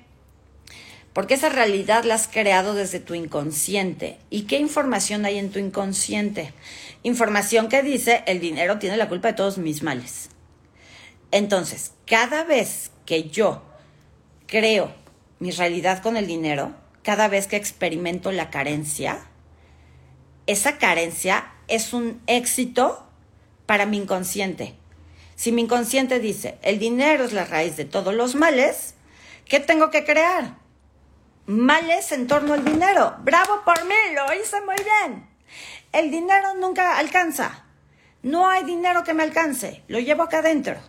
Porque 1.13 1.33
esa 1.33 1.49
realidad 1.49 2.03
la 2.03 2.15
has 2.15 2.27
creado 2.27 2.75
desde 2.75 2.99
tu 2.99 3.15
inconsciente. 3.15 4.19
¿Y 4.29 4.43
qué 4.43 4.59
información 4.59 5.25
hay 5.25 5.37
en 5.37 5.49
tu 5.51 5.59
inconsciente? 5.59 6.53
Información 7.03 7.67
que 7.67 7.81
dice, 7.81 8.23
el 8.27 8.39
dinero 8.39 8.77
tiene 8.77 8.97
la 8.97 9.09
culpa 9.09 9.29
de 9.29 9.33
todos 9.33 9.57
mis 9.57 9.81
males. 9.81 10.29
Entonces, 11.31 11.93
cada 12.05 12.43
vez 12.43 12.91
que 13.05 13.29
yo 13.29 13.63
creo 14.47 14.93
mi 15.39 15.51
realidad 15.51 16.01
con 16.01 16.17
el 16.17 16.27
dinero, 16.27 16.75
cada 17.03 17.27
vez 17.27 17.47
que 17.47 17.55
experimento 17.55 18.31
la 18.31 18.49
carencia, 18.49 19.25
esa 20.47 20.77
carencia 20.77 21.51
es 21.67 21.93
un 21.93 22.21
éxito 22.27 23.05
para 23.65 23.85
mi 23.85 23.97
inconsciente. 23.97 24.75
Si 25.35 25.51
mi 25.51 25.61
inconsciente 25.61 26.19
dice, 26.19 26.57
el 26.61 26.79
dinero 26.79 27.23
es 27.23 27.33
la 27.33 27.45
raíz 27.45 27.77
de 27.77 27.85
todos 27.85 28.13
los 28.13 28.35
males, 28.35 28.95
¿qué 29.45 29.59
tengo 29.59 29.89
que 29.89 30.03
crear? 30.03 30.58
Males 31.49 32.11
en 32.11 32.27
torno 32.27 32.53
al 32.53 32.63
dinero. 32.63 33.15
Bravo 33.23 33.63
por 33.65 33.83
mí, 33.85 33.95
lo 34.13 34.39
hice 34.39 34.61
muy 34.61 34.75
bien. 34.75 35.27
El 35.91 36.11
dinero 36.11 36.53
nunca 36.53 36.99
alcanza. 36.99 37.65
No 38.21 38.47
hay 38.47 38.63
dinero 38.65 39.03
que 39.03 39.15
me 39.15 39.23
alcance. 39.23 39.81
Lo 39.87 39.97
llevo 39.97 40.21
acá 40.21 40.39
adentro. 40.39 40.79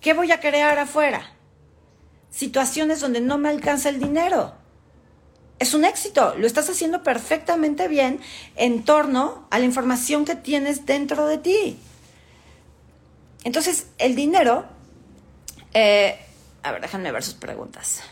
¿Qué 0.00 0.14
voy 0.14 0.32
a 0.32 0.40
crear 0.40 0.76
afuera? 0.80 1.30
Situaciones 2.28 2.98
donde 2.98 3.20
no 3.20 3.38
me 3.38 3.50
alcanza 3.50 3.88
el 3.88 4.00
dinero. 4.00 4.52
Es 5.60 5.74
un 5.74 5.84
éxito, 5.84 6.34
lo 6.36 6.48
estás 6.48 6.68
haciendo 6.68 7.04
perfectamente 7.04 7.86
bien 7.86 8.18
en 8.56 8.84
torno 8.84 9.46
a 9.52 9.60
la 9.60 9.64
información 9.64 10.24
que 10.24 10.34
tienes 10.34 10.86
dentro 10.86 11.28
de 11.28 11.38
ti. 11.38 11.78
Entonces, 13.44 13.86
el 13.98 14.16
dinero, 14.16 14.64
eh, 15.72 16.18
a 16.64 16.72
ver, 16.72 16.80
déjenme 16.80 17.12
ver 17.12 17.22
sus 17.22 17.34
preguntas. 17.34 18.02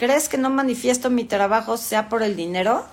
¿Crees 0.00 0.30
que 0.30 0.38
no 0.38 0.48
manifiesto 0.48 1.10
mi 1.10 1.24
trabajo 1.24 1.76
sea 1.76 2.08
por 2.08 2.22
el 2.22 2.34
dinero? 2.34 2.86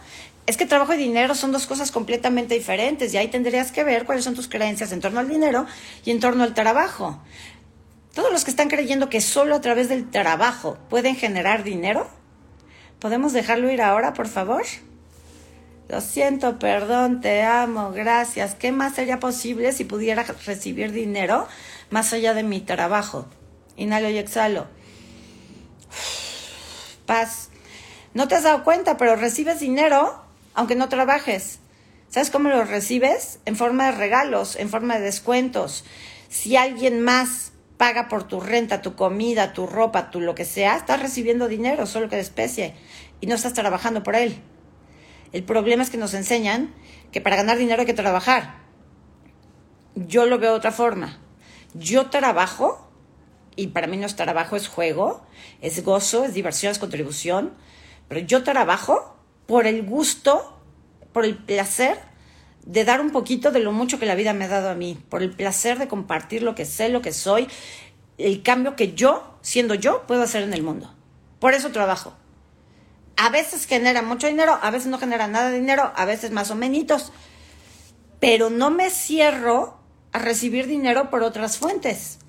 Es 0.45 0.57
que 0.57 0.65
trabajo 0.65 0.93
y 0.93 0.97
dinero 0.97 1.35
son 1.35 1.53
dos 1.53 1.65
cosas 1.65 1.89
completamente 1.89 2.53
diferentes 2.53 3.13
y 3.13 3.17
ahí 3.17 3.29
tendrías 3.29 3.71
que 3.71 3.85
ver 3.85 4.03
cuáles 4.05 4.25
son 4.25 4.35
tus 4.35 4.49
creencias 4.49 4.91
en 4.91 4.99
torno 4.99 5.21
al 5.21 5.29
dinero 5.29 5.65
y 6.03 6.11
en 6.11 6.19
torno 6.19 6.43
al 6.43 6.53
trabajo. 6.53 7.23
Todos 8.13 8.29
los 8.29 8.43
que 8.43 8.51
están 8.51 8.67
creyendo 8.67 9.07
que 9.07 9.21
solo 9.21 9.55
a 9.55 9.61
través 9.61 9.87
del 9.87 10.09
trabajo 10.09 10.77
pueden 10.89 11.15
generar 11.15 11.63
dinero, 11.63 12.09
¿podemos 12.99 13.31
dejarlo 13.31 13.71
ir 13.71 13.81
ahora, 13.81 14.11
por 14.11 14.27
favor? 14.27 14.63
Lo 15.87 16.01
siento, 16.01 16.59
perdón, 16.59 17.21
te 17.21 17.41
amo, 17.43 17.91
gracias. 17.93 18.53
¿Qué 18.53 18.73
más 18.73 18.95
sería 18.95 19.21
posible 19.21 19.71
si 19.71 19.85
pudiera 19.85 20.25
recibir 20.45 20.91
dinero 20.91 21.47
más 21.89 22.11
allá 22.11 22.33
de 22.33 22.43
mi 22.43 22.59
trabajo? 22.59 23.27
Inhalo 23.77 24.09
y 24.09 24.17
exhalo. 24.17 24.67
Paz. 27.07 27.49
No 28.13 28.27
te 28.27 28.35
has 28.35 28.43
dado 28.43 28.63
cuenta, 28.63 28.97
pero 28.97 29.15
recibes 29.15 29.59
dinero 29.59 30.23
aunque 30.53 30.75
no 30.75 30.89
trabajes. 30.89 31.59
¿Sabes 32.09 32.31
cómo 32.31 32.49
lo 32.49 32.63
recibes? 32.63 33.39
En 33.45 33.55
forma 33.55 33.85
de 33.87 33.91
regalos, 33.93 34.55
en 34.55 34.69
forma 34.69 34.95
de 34.95 35.01
descuentos. 35.01 35.85
Si 36.29 36.55
alguien 36.55 37.01
más 37.01 37.51
paga 37.77 38.07
por 38.07 38.23
tu 38.23 38.39
renta, 38.39 38.81
tu 38.81 38.95
comida, 38.95 39.53
tu 39.53 39.67
ropa, 39.67 40.09
tu 40.09 40.19
lo 40.19 40.33
que 40.33 40.45
sea, 40.45 40.77
estás 40.77 40.99
recibiendo 41.01 41.47
dinero, 41.47 41.85
solo 41.85 42.09
que 42.09 42.15
de 42.15 42.23
especie, 42.23 42.73
y 43.21 43.27
no 43.27 43.35
estás 43.35 43.53
trabajando 43.53 44.01
por 44.03 44.15
él. 44.15 44.41
El 45.31 45.43
problema 45.43 45.83
es 45.83 45.89
que 45.89 45.97
nos 45.97 46.13
enseñan 46.13 46.73
que 47.11 47.21
para 47.21 47.35
ganar 47.35 47.57
dinero 47.57 47.81
hay 47.81 47.85
que 47.85 47.93
trabajar. 47.93 48.55
Yo 49.95 50.25
lo 50.25 50.39
veo 50.39 50.51
de 50.51 50.57
otra 50.57 50.71
forma. 50.71 51.19
Yo 51.75 52.09
trabajo, 52.09 52.86
y 53.57 53.67
para 53.67 53.87
mí 53.87 53.97
no 53.97 54.05
es 54.05 54.15
trabajo, 54.15 54.55
es 54.55 54.69
juego, 54.69 55.25
es 55.61 55.83
gozo, 55.83 56.23
es 56.23 56.33
diversión, 56.33 56.71
es 56.71 56.79
contribución, 56.79 57.53
pero 58.07 58.21
yo 58.21 58.43
trabajo 58.43 59.17
por 59.47 59.67
el 59.67 59.83
gusto, 59.83 60.57
por 61.11 61.25
el 61.25 61.35
placer 61.35 61.99
de 62.65 62.85
dar 62.85 63.01
un 63.01 63.11
poquito 63.11 63.51
de 63.51 63.59
lo 63.59 63.71
mucho 63.71 63.99
que 63.99 64.05
la 64.05 64.15
vida 64.15 64.33
me 64.33 64.45
ha 64.45 64.49
dado 64.49 64.69
a 64.69 64.75
mí, 64.75 64.97
por 65.09 65.23
el 65.23 65.31
placer 65.31 65.79
de 65.79 65.87
compartir 65.87 66.43
lo 66.43 66.53
que 66.53 66.65
sé, 66.65 66.89
lo 66.89 67.01
que 67.01 67.11
soy, 67.11 67.47
el 68.17 68.43
cambio 68.43 68.75
que 68.75 68.93
yo, 68.93 69.37
siendo 69.41 69.73
yo, 69.73 70.05
puedo 70.05 70.21
hacer 70.21 70.43
en 70.43 70.53
el 70.53 70.61
mundo. 70.61 70.93
Por 71.39 71.53
eso 71.53 71.71
trabajo. 71.71 72.13
A 73.15 73.29
veces 73.29 73.65
genera 73.65 74.03
mucho 74.03 74.27
dinero, 74.27 74.59
a 74.61 74.69
veces 74.69 74.87
no 74.87 74.99
genera 74.99 75.27
nada 75.27 75.49
de 75.49 75.59
dinero, 75.59 75.91
a 75.95 76.05
veces 76.05 76.29
más 76.29 76.51
o 76.51 76.55
menos, 76.55 77.11
pero 78.19 78.51
no 78.51 78.69
me 78.69 78.91
cierro 78.91 79.79
a 80.11 80.19
recibir 80.19 80.67
dinero 80.67 81.09
por 81.09 81.23
otras 81.23 81.57
fuentes 81.57 82.19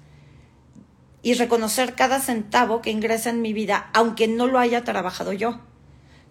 y 1.22 1.34
reconocer 1.34 1.94
cada 1.94 2.20
centavo 2.20 2.80
que 2.80 2.90
ingresa 2.90 3.30
en 3.30 3.42
mi 3.42 3.52
vida, 3.52 3.90
aunque 3.92 4.28
no 4.28 4.46
lo 4.46 4.58
haya 4.58 4.84
trabajado 4.84 5.32
yo. 5.32 5.60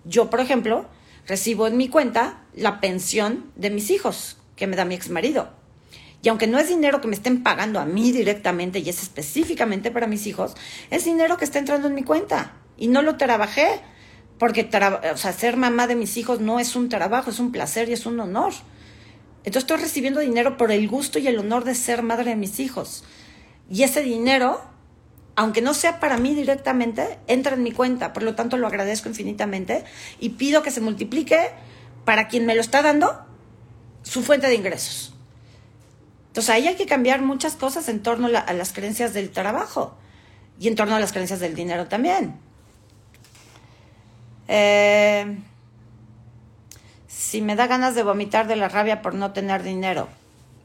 Yo, 0.06 0.30
por 0.30 0.40
ejemplo, 0.40 0.88
recibo 1.28 1.68
en 1.68 1.78
mi 1.78 1.90
cuenta 1.90 2.42
la 2.54 2.80
pensión 2.80 3.52
de 3.56 3.70
mis 3.70 3.90
hijos 3.90 4.38
que 4.56 4.68
me 4.68 4.76
da 4.76 4.86
mi 4.86 4.96
ex 4.96 5.10
marido. 5.10 5.50
Y 6.24 6.30
aunque 6.30 6.48
no 6.48 6.58
es 6.58 6.70
dinero 6.70 7.00
que 7.00 7.08
me 7.08 7.16
estén 7.16 7.44
pagando 7.44 7.80
a 7.80 7.86
mí 7.86 8.12
directamente 8.12 8.80
y 8.80 8.90
es 8.90 9.04
específicamente 9.04 9.92
para 9.92 10.08
mis 10.08 10.26
hijos, 10.26 10.56
es 10.90 11.06
dinero 11.06 11.38
que 11.38 11.46
está 11.46 11.60
entrando 11.60 11.88
en 11.88 11.96
mi 11.96 12.04
cuenta. 12.04 12.54
Y 12.78 12.88
no 12.88 13.02
lo 13.02 13.18
trabajé, 13.18 13.82
porque 14.40 14.70
sea, 15.16 15.34
ser 15.34 15.58
mamá 15.58 15.88
de 15.88 15.96
mis 15.96 16.18
hijos 16.18 16.40
no 16.40 16.60
es 16.60 16.76
un 16.76 16.90
trabajo, 16.90 17.30
es 17.30 17.40
un 17.40 17.52
placer 17.52 17.90
y 17.90 17.94
es 17.94 18.06
un 18.06 18.20
honor. 18.20 18.54
Entonces 19.40 19.64
estoy 19.64 19.78
recibiendo 19.78 20.20
dinero 20.20 20.58
por 20.58 20.72
el 20.72 20.88
gusto 20.88 21.20
y 21.20 21.28
el 21.28 21.38
honor 21.38 21.64
de 21.64 21.76
ser 21.76 22.04
madre 22.04 22.32
de 22.32 22.36
mis 22.36 22.60
hijos. 22.60 23.04
Y 23.70 23.84
ese 23.84 24.02
dinero 24.02 24.62
aunque 25.38 25.62
no 25.62 25.76
sea 25.76 26.00
para 26.00 26.18
mí 26.18 26.34
directamente, 26.34 27.20
entra 27.28 27.54
en 27.54 27.62
mi 27.62 27.72
cuenta. 27.72 28.12
Por 28.12 28.24
lo 28.24 28.34
tanto, 28.34 28.58
lo 28.58 28.66
agradezco 28.66 29.08
infinitamente 29.08 29.86
y 30.20 30.30
pido 30.30 30.64
que 30.64 30.72
se 30.72 30.82
multiplique 30.82 31.52
para 32.06 32.28
quien 32.28 32.48
me 32.48 32.56
lo 32.56 32.62
está 32.62 32.82
dando 32.82 33.24
su 34.02 34.24
fuente 34.24 34.48
de 34.48 34.56
ingresos. 34.56 35.14
Entonces 36.30 36.50
ahí 36.50 36.68
hay 36.68 36.76
que 36.76 36.88
cambiar 36.88 37.22
muchas 37.22 37.56
cosas 37.56 37.88
en 37.88 38.02
torno 38.02 38.28
a 38.36 38.54
las 38.54 38.74
creencias 38.74 39.14
del 39.14 39.30
trabajo 39.30 39.96
y 40.60 40.70
en 40.70 40.76
torno 40.76 40.96
a 40.96 41.00
las 41.00 41.12
creencias 41.12 41.40
del 41.40 41.54
dinero 41.54 41.88
también. 41.88 42.40
Eh, 44.48 45.38
si 47.08 47.42
me 47.44 47.56
da 47.56 47.68
ganas 47.68 47.94
de 47.94 48.02
vomitar 48.02 48.48
de 48.48 48.56
la 48.56 48.70
rabia 48.70 49.04
por 49.04 49.14
no 49.14 49.34
tener 49.34 49.62
dinero, 49.62 50.10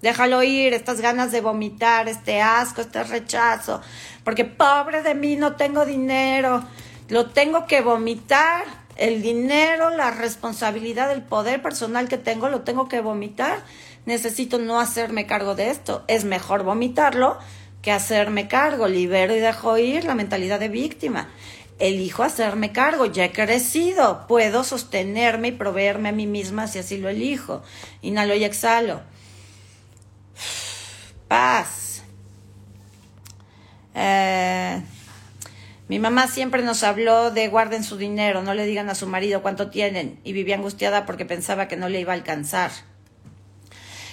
Déjalo 0.03 0.43
ir, 0.43 0.75
estas 0.75 1.01
ganas 1.01 1.31
de 1.31 1.41
vomitar, 1.41 2.09
este 2.09 2.43
asco, 2.43 2.81
este 2.81 3.05
rechazo, 3.05 3.81
porque 4.25 4.45
pobre 4.45 5.03
de 5.03 5.15
mí, 5.15 5.37
no 5.37 5.55
tengo 5.55 5.87
dinero, 5.87 6.65
lo 7.09 7.31
tengo 7.31 7.67
que 7.67 7.83
vomitar, 7.83 8.65
el 8.97 9.23
dinero, 9.23 9.91
la 9.91 10.11
responsabilidad, 10.11 11.13
el 11.13 11.23
poder 11.23 11.63
personal 11.63 12.09
que 12.09 12.19
tengo, 12.19 12.49
lo 12.49 12.63
tengo 12.63 12.89
que 12.89 13.01
vomitar. 13.01 13.61
Necesito 14.05 14.59
no 14.59 14.81
hacerme 14.81 15.27
cargo 15.27 15.55
de 15.55 15.71
esto. 15.71 16.05
Es 16.09 16.25
mejor 16.25 16.63
vomitarlo 16.63 17.39
que 17.81 17.93
hacerme 17.93 18.49
cargo. 18.49 18.89
Libero 18.89 19.35
y 19.35 19.41
dejo 19.41 19.79
ir 19.79 20.05
la 20.05 20.15
mentalidad 20.15 20.61
de 20.61 20.69
víctima. 20.69 21.31
Elijo 21.79 22.23
hacerme 22.23 22.73
cargo, 22.73 23.07
ya 23.07 23.25
he 23.25 23.33
crecido, 23.33 24.27
puedo 24.29 24.63
sostenerme 24.63 25.49
y 25.49 25.53
proveerme 25.53 26.11
a 26.11 26.13
mí 26.13 26.27
misma 26.27 26.67
si 26.67 26.79
así 26.79 26.99
lo 26.99 27.09
elijo. 27.09 27.63
Inhalo 28.03 28.35
y 28.35 28.45
exhalo 28.45 29.01
paz. 31.29 32.03
Eh, 33.95 34.83
mi 35.89 35.99
mamá 35.99 36.27
siempre 36.27 36.63
nos 36.63 36.83
habló 36.83 37.31
de 37.31 37.49
guarden 37.49 37.85
su 37.85 37.97
dinero, 37.97 38.43
no 38.43 38.55
le 38.55 38.65
digan 38.65 38.89
a 38.89 38.95
su 38.95 39.07
marido 39.07 39.43
cuánto 39.43 39.69
tienen 39.69 40.19
y 40.25 40.33
vivía 40.33 40.57
angustiada 40.57 41.05
porque 41.05 41.25
pensaba 41.25 41.69
que 41.69 41.77
no 41.77 41.89
le 41.89 42.01
iba 42.01 42.13
a 42.13 42.17
alcanzar. 42.17 42.71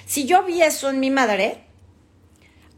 Si 0.06 0.26
yo 0.26 0.44
vi 0.44 0.62
eso 0.62 0.90
en 0.90 1.00
mi 1.00 1.12
madre, 1.12 1.64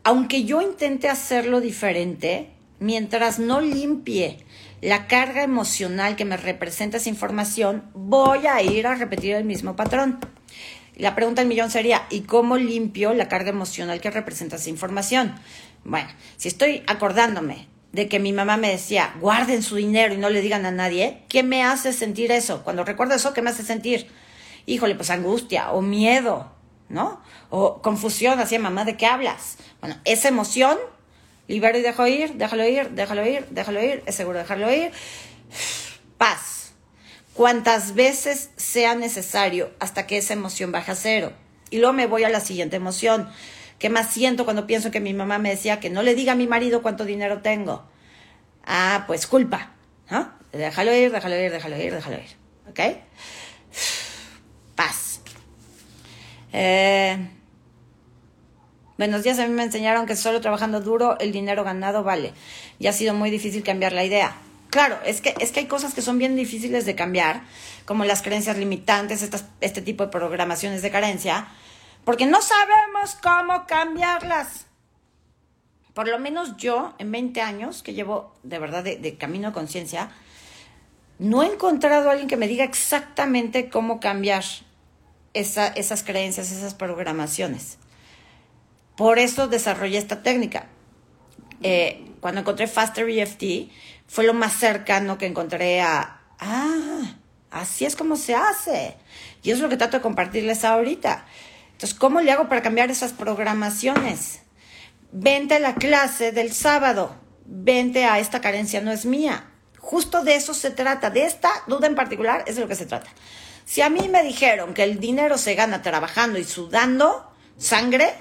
aunque 0.04 0.44
yo 0.44 0.62
intente 0.62 1.10
hacerlo 1.10 1.62
diferente, 1.62 2.50
mientras 2.80 3.40
no 3.40 3.62
limpie 3.62 4.44
la 4.82 5.08
carga 5.08 5.44
emocional 5.44 6.16
que 6.16 6.26
me 6.26 6.38
representa 6.38 6.98
esa 6.98 7.10
información, 7.10 7.84
voy 7.94 8.48
a 8.48 8.62
ir 8.62 8.88
a 8.88 8.96
repetir 8.96 9.36
el 9.36 9.46
mismo 9.46 9.76
patrón. 9.76 10.20
La 11.02 11.16
pregunta 11.16 11.42
del 11.42 11.50
millón 11.50 11.72
sería, 11.72 12.06
¿y 12.12 12.22
cómo 12.22 12.58
limpio 12.58 13.16
la 13.16 13.28
carga 13.28 13.50
emocional 13.50 14.00
que 14.00 14.12
representa 14.12 14.58
esa 14.58 14.70
información? 14.70 15.34
Bueno, 15.84 16.08
si 16.38 16.48
estoy 16.48 16.84
acordándome 16.86 17.68
de 17.92 18.08
que 18.08 18.20
mi 18.20 18.34
mamá 18.34 18.56
me 18.58 18.70
decía, 18.70 19.12
guarden 19.20 19.64
su 19.64 19.78
dinero 19.78 20.14
y 20.14 20.18
no 20.18 20.30
le 20.30 20.42
digan 20.42 20.64
a 20.64 20.70
nadie, 20.70 21.24
¿qué 21.28 21.42
me 21.42 21.64
hace 21.64 21.92
sentir 21.92 22.32
eso? 22.32 22.64
Cuando 22.64 22.84
recuerdo 22.84 23.16
eso, 23.16 23.34
¿qué 23.34 23.42
me 23.42 23.50
hace 23.50 23.64
sentir? 23.64 24.12
Híjole, 24.68 24.94
pues 24.94 25.10
angustia 25.10 25.72
o 25.72 25.82
miedo, 25.82 26.52
¿no? 26.88 27.20
O 27.50 27.82
confusión, 27.82 28.40
así, 28.40 28.60
mamá, 28.60 28.86
¿de 28.86 28.96
qué 28.96 29.08
hablas? 29.08 29.58
Bueno, 29.80 29.96
esa 30.06 30.28
emoción, 30.28 30.78
libero 31.48 31.80
y 31.80 31.82
dejo 31.82 32.06
ir, 32.06 32.36
déjalo 32.36 32.68
ir, 32.68 32.92
déjalo 32.92 33.26
ir, 33.26 33.48
déjalo 33.50 33.84
ir, 33.84 34.04
es 34.06 34.14
seguro 34.14 34.38
dejarlo 34.38 34.72
ir. 34.72 34.92
Cuantas 37.42 37.96
veces 37.96 38.52
sea 38.56 38.94
necesario 38.94 39.72
hasta 39.80 40.06
que 40.06 40.20
esa 40.20 40.34
emoción 40.34 40.72
baje 40.72 40.92
a 40.92 40.96
cero. 40.96 41.34
Y 41.72 41.80
luego 41.80 41.92
me 41.92 42.06
voy 42.06 42.24
a 42.24 42.30
la 42.30 42.40
siguiente 42.40 42.76
emoción. 42.76 43.28
¿Qué 43.80 43.90
más 43.90 44.12
siento 44.12 44.46
cuando 44.46 44.68
pienso 44.68 44.92
que 44.92 45.00
mi 45.00 45.12
mamá 45.16 45.40
me 45.40 45.50
decía 45.50 45.80
que 45.80 45.90
no 45.90 46.04
le 46.04 46.14
diga 46.14 46.34
a 46.34 46.36
mi 46.36 46.46
marido 46.46 46.84
cuánto 46.84 47.04
dinero 47.04 47.42
tengo? 47.42 47.84
Ah, 48.64 49.06
pues 49.08 49.26
culpa. 49.26 49.72
¿no? 50.12 50.32
Déjalo 50.52 50.94
ir, 50.94 51.12
déjalo 51.12 51.36
ir, 51.36 51.52
déjalo 51.52 51.78
ir, 51.82 51.96
déjalo 51.96 52.18
ir. 52.18 52.30
¿Ok? 52.70 52.80
Paz. 54.76 55.22
Eh, 56.54 57.28
buenos 59.00 59.24
días, 59.24 59.40
a 59.40 59.48
mí 59.48 59.54
me 59.56 59.64
enseñaron 59.64 60.06
que 60.06 60.16
solo 60.16 60.42
trabajando 60.42 60.80
duro 60.80 61.18
el 61.18 61.32
dinero 61.32 61.64
ganado 61.64 62.04
vale. 62.04 62.34
Y 62.78 62.86
ha 62.86 62.94
sido 62.94 63.16
muy 63.16 63.32
difícil 63.32 63.64
cambiar 63.64 63.94
la 63.94 64.04
idea. 64.04 64.36
Claro, 64.72 64.98
es 65.06 65.20
que, 65.20 65.36
es 65.40 65.52
que 65.52 65.60
hay 65.60 65.68
cosas 65.68 65.94
que 65.94 66.02
son 66.02 66.18
bien 66.18 66.38
difíciles 66.38 66.86
de 66.86 66.96
cambiar, 66.96 67.42
como 67.84 68.06
las 68.06 68.22
creencias 68.22 68.58
limitantes, 68.58 69.22
este 69.60 69.82
tipo 69.82 70.06
de 70.06 70.10
programaciones 70.10 70.82
de 70.82 70.90
carencia, 70.90 71.50
porque 72.06 72.26
no 72.26 72.42
sabemos 72.42 73.18
cómo 73.22 73.68
cambiarlas. 73.68 74.66
Por 75.94 76.08
lo 76.08 76.20
menos 76.20 76.56
yo, 76.56 76.96
en 77.00 77.12
20 77.12 77.42
años 77.42 77.84
que 77.84 77.94
llevo 77.94 78.34
de 78.44 78.60
verdad 78.60 78.82
de, 78.82 79.18
camino 79.18 79.50
de 79.50 79.54
conciencia, 79.54 80.10
no 81.20 81.44
he 81.44 81.48
encontrado 81.48 82.08
a 82.08 82.14
alguien 82.14 82.30
que 82.30 82.38
me 82.38 82.48
diga 82.48 82.64
exactamente 82.64 83.70
cómo 83.70 84.00
cambiar 84.00 84.46
esas 85.34 86.04
creencias, 86.04 86.50
esas 86.50 86.76
programaciones. 86.76 87.78
Por 88.96 89.20
eso 89.20 89.50
desarrollé 89.50 89.98
esta 89.98 90.24
técnica. 90.24 90.68
Eh, 91.64 92.06
cuando 92.20 92.42
encontré 92.42 92.68
Faster 92.68 93.10
EFT, 93.10 93.72
fue 94.08 94.26
lo 94.26 94.34
más 94.34 94.54
cercano 94.54 95.18
que 95.18 95.26
encontré 95.26 95.82
a, 95.82 96.22
ah, 96.40 97.16
así 97.50 97.86
es 97.86 97.96
como 97.96 98.16
se 98.16 98.36
hace. 98.36 98.96
Y 99.44 99.50
eso 99.52 99.58
es 99.58 99.62
lo 99.64 99.70
que 99.70 99.78
trato 99.78 99.98
de 99.98 100.04
compartirles 100.04 100.64
ahorita. 100.64 101.26
Entonces, 101.72 101.98
¿cómo 101.98 102.22
le 102.22 102.32
hago 102.32 102.48
para 102.48 102.62
cambiar 102.62 102.92
esas 102.92 103.14
programaciones? 103.14 104.42
Vente 105.12 105.56
a 105.56 105.60
la 105.60 105.76
clase 105.76 106.32
del 106.32 106.54
sábado, 106.54 107.16
vente 107.46 108.06
a 108.06 108.20
esta 108.20 108.40
carencia 108.40 108.82
no 108.82 108.92
es 108.92 109.06
mía. 109.06 109.48
Justo 109.80 110.24
de 110.24 110.36
eso 110.36 110.54
se 110.54 110.70
trata, 110.70 111.10
de 111.10 111.26
esta 111.26 111.50
duda 111.68 111.88
en 111.88 111.96
particular 111.96 112.44
es 112.46 112.56
de 112.56 112.62
lo 112.62 112.68
que 112.68 112.76
se 112.76 112.86
trata. 112.86 113.10
Si 113.66 113.82
a 113.82 113.90
mí 113.90 114.10
me 114.10 114.24
dijeron 114.24 114.74
que 114.74 114.84
el 114.84 115.00
dinero 115.00 115.38
se 115.38 115.56
gana 115.56 115.82
trabajando 115.82 116.38
y 116.38 116.44
sudando 116.44 117.32
sangre, 117.58 118.14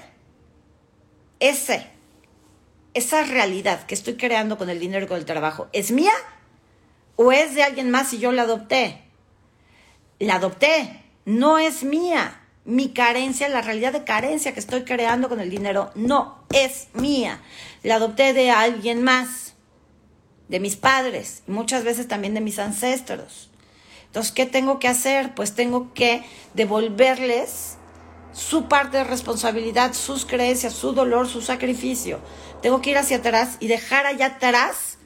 ese, 1.39 1.90
esa 2.93 3.23
realidad 3.23 3.85
que 3.85 3.95
estoy 3.95 4.15
creando 4.15 4.57
con 4.57 4.69
el 4.69 4.79
dinero 4.79 5.05
y 5.05 5.07
con 5.07 5.17
el 5.17 5.25
trabajo, 5.25 5.67
¿es 5.73 5.91
mía 5.91 6.13
o 7.15 7.31
es 7.31 7.55
de 7.55 7.63
alguien 7.63 7.91
más 7.91 8.13
y 8.13 8.19
yo 8.19 8.31
la 8.31 8.43
adopté? 8.43 9.01
La 10.19 10.35
adopté, 10.35 11.03
no 11.25 11.57
es 11.57 11.83
mía 11.83 12.41
mi 12.63 12.89
carencia, 12.89 13.49
la 13.49 13.61
realidad 13.61 13.93
de 13.93 14.03
carencia 14.03 14.53
que 14.53 14.59
estoy 14.59 14.83
creando 14.83 15.29
con 15.29 15.39
el 15.39 15.49
dinero, 15.49 15.91
no 15.95 16.43
es 16.53 16.87
mía. 16.93 17.41
La 17.83 17.95
adopté 17.95 18.33
de 18.33 18.51
alguien 18.51 19.03
más, 19.03 19.53
de 20.47 20.59
mis 20.59 20.75
padres 20.75 21.43
muchas 21.47 21.83
veces 21.83 22.07
también 22.07 22.33
de 22.33 22.41
mis 22.41 22.59
ancestros. 22.59 23.49
Entonces, 24.05 24.33
¿qué 24.33 24.45
tengo 24.45 24.79
que 24.79 24.89
hacer? 24.89 25.33
Pues 25.33 25.55
tengo 25.55 25.93
que 25.93 26.23
devolverles 26.53 27.77
su 28.33 28.67
parte 28.67 28.97
de 28.97 29.03
responsabilidad, 29.05 29.93
sus 29.93 30.25
creencias, 30.25 30.73
su 30.73 30.91
dolor, 30.91 31.27
su 31.29 31.41
sacrificio. 31.41 32.19
Tengo 32.61 32.81
que 32.81 32.91
ir 32.91 32.97
hacia 32.97 33.17
atrás 33.17 33.57
y 33.59 33.67
dejar 33.67 34.05
allá 34.05 34.27
atrás 34.27 34.97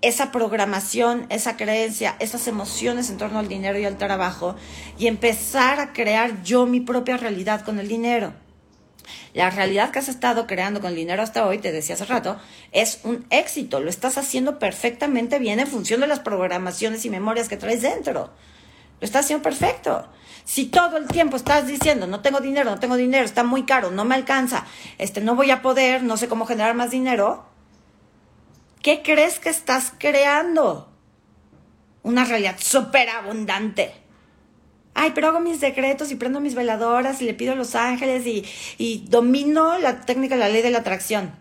esa 0.00 0.32
programación, 0.32 1.26
esa 1.30 1.56
creencia, 1.56 2.16
esas 2.18 2.46
emociones 2.46 3.08
en 3.08 3.16
torno 3.16 3.38
al 3.38 3.48
dinero 3.48 3.78
y 3.78 3.86
al 3.86 3.96
trabajo 3.96 4.54
y 4.98 5.06
empezar 5.06 5.80
a 5.80 5.92
crear 5.92 6.42
yo 6.42 6.66
mi 6.66 6.80
propia 6.80 7.16
realidad 7.16 7.62
con 7.62 7.78
el 7.78 7.88
dinero. 7.88 8.34
La 9.32 9.50
realidad 9.50 9.90
que 9.90 9.98
has 9.98 10.08
estado 10.08 10.46
creando 10.46 10.80
con 10.80 10.90
el 10.90 10.96
dinero 10.96 11.22
hasta 11.22 11.46
hoy, 11.46 11.58
te 11.58 11.72
decía 11.72 11.94
hace 11.94 12.04
rato, 12.04 12.38
es 12.72 13.00
un 13.04 13.26
éxito. 13.30 13.80
Lo 13.80 13.90
estás 13.90 14.18
haciendo 14.18 14.58
perfectamente 14.58 15.38
bien 15.38 15.60
en 15.60 15.66
función 15.66 16.00
de 16.00 16.06
las 16.06 16.20
programaciones 16.20 17.04
y 17.04 17.10
memorias 17.10 17.48
que 17.48 17.56
traes 17.56 17.82
dentro. 17.82 18.30
Lo 19.00 19.04
estás 19.04 19.24
haciendo 19.24 19.42
perfecto. 19.42 20.08
Si 20.44 20.66
todo 20.66 20.98
el 20.98 21.08
tiempo 21.08 21.36
estás 21.36 21.66
diciendo, 21.66 22.06
no 22.06 22.20
tengo 22.20 22.40
dinero, 22.40 22.70
no 22.70 22.78
tengo 22.78 22.96
dinero, 22.96 23.24
está 23.24 23.44
muy 23.44 23.64
caro, 23.64 23.90
no 23.90 24.04
me 24.04 24.14
alcanza, 24.14 24.66
este, 24.98 25.20
no 25.20 25.34
voy 25.34 25.50
a 25.50 25.62
poder, 25.62 26.02
no 26.02 26.16
sé 26.16 26.28
cómo 26.28 26.44
generar 26.46 26.74
más 26.74 26.90
dinero, 26.90 27.46
¿Qué 28.84 29.00
crees 29.02 29.38
que 29.38 29.48
estás 29.48 29.94
creando? 29.98 30.92
Una 32.02 32.26
realidad 32.26 32.56
súper 32.58 33.08
abundante. 33.08 33.94
Ay, 34.92 35.12
pero 35.14 35.28
hago 35.28 35.40
mis 35.40 35.58
decretos 35.58 36.10
y 36.10 36.16
prendo 36.16 36.38
mis 36.38 36.54
veladoras 36.54 37.22
y 37.22 37.24
le 37.24 37.32
pido 37.32 37.54
a 37.54 37.56
los 37.56 37.76
ángeles 37.76 38.26
y, 38.26 38.44
y 38.76 39.06
domino 39.08 39.78
la 39.78 40.02
técnica 40.02 40.34
de 40.34 40.40
la 40.40 40.50
ley 40.50 40.60
de 40.60 40.70
la 40.70 40.80
atracción. 40.80 41.34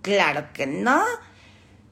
Claro 0.00 0.48
que 0.54 0.66
no 0.66 1.04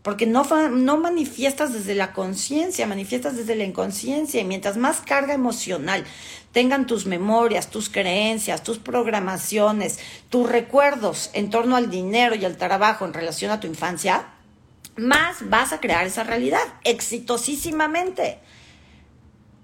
porque 0.06 0.24
no, 0.24 0.44
no 0.70 0.98
manifiestas 0.98 1.72
desde 1.72 1.96
la 1.96 2.12
conciencia, 2.12 2.86
manifiestas 2.86 3.36
desde 3.36 3.56
la 3.56 3.64
inconsciencia 3.64 4.40
y 4.40 4.44
mientras 4.44 4.76
más 4.76 5.00
carga 5.00 5.34
emocional 5.34 6.04
tengan 6.52 6.86
tus 6.86 7.06
memorias, 7.06 7.70
tus 7.70 7.90
creencias, 7.90 8.62
tus 8.62 8.78
programaciones, 8.78 9.98
tus 10.30 10.48
recuerdos 10.48 11.30
en 11.32 11.50
torno 11.50 11.74
al 11.74 11.90
dinero 11.90 12.36
y 12.36 12.44
al 12.44 12.56
trabajo 12.56 13.04
en 13.04 13.14
relación 13.14 13.50
a 13.50 13.58
tu 13.58 13.66
infancia, 13.66 14.26
más 14.96 15.38
vas 15.50 15.72
a 15.72 15.80
crear 15.80 16.06
esa 16.06 16.22
realidad 16.22 16.62
exitosísimamente. 16.84 18.38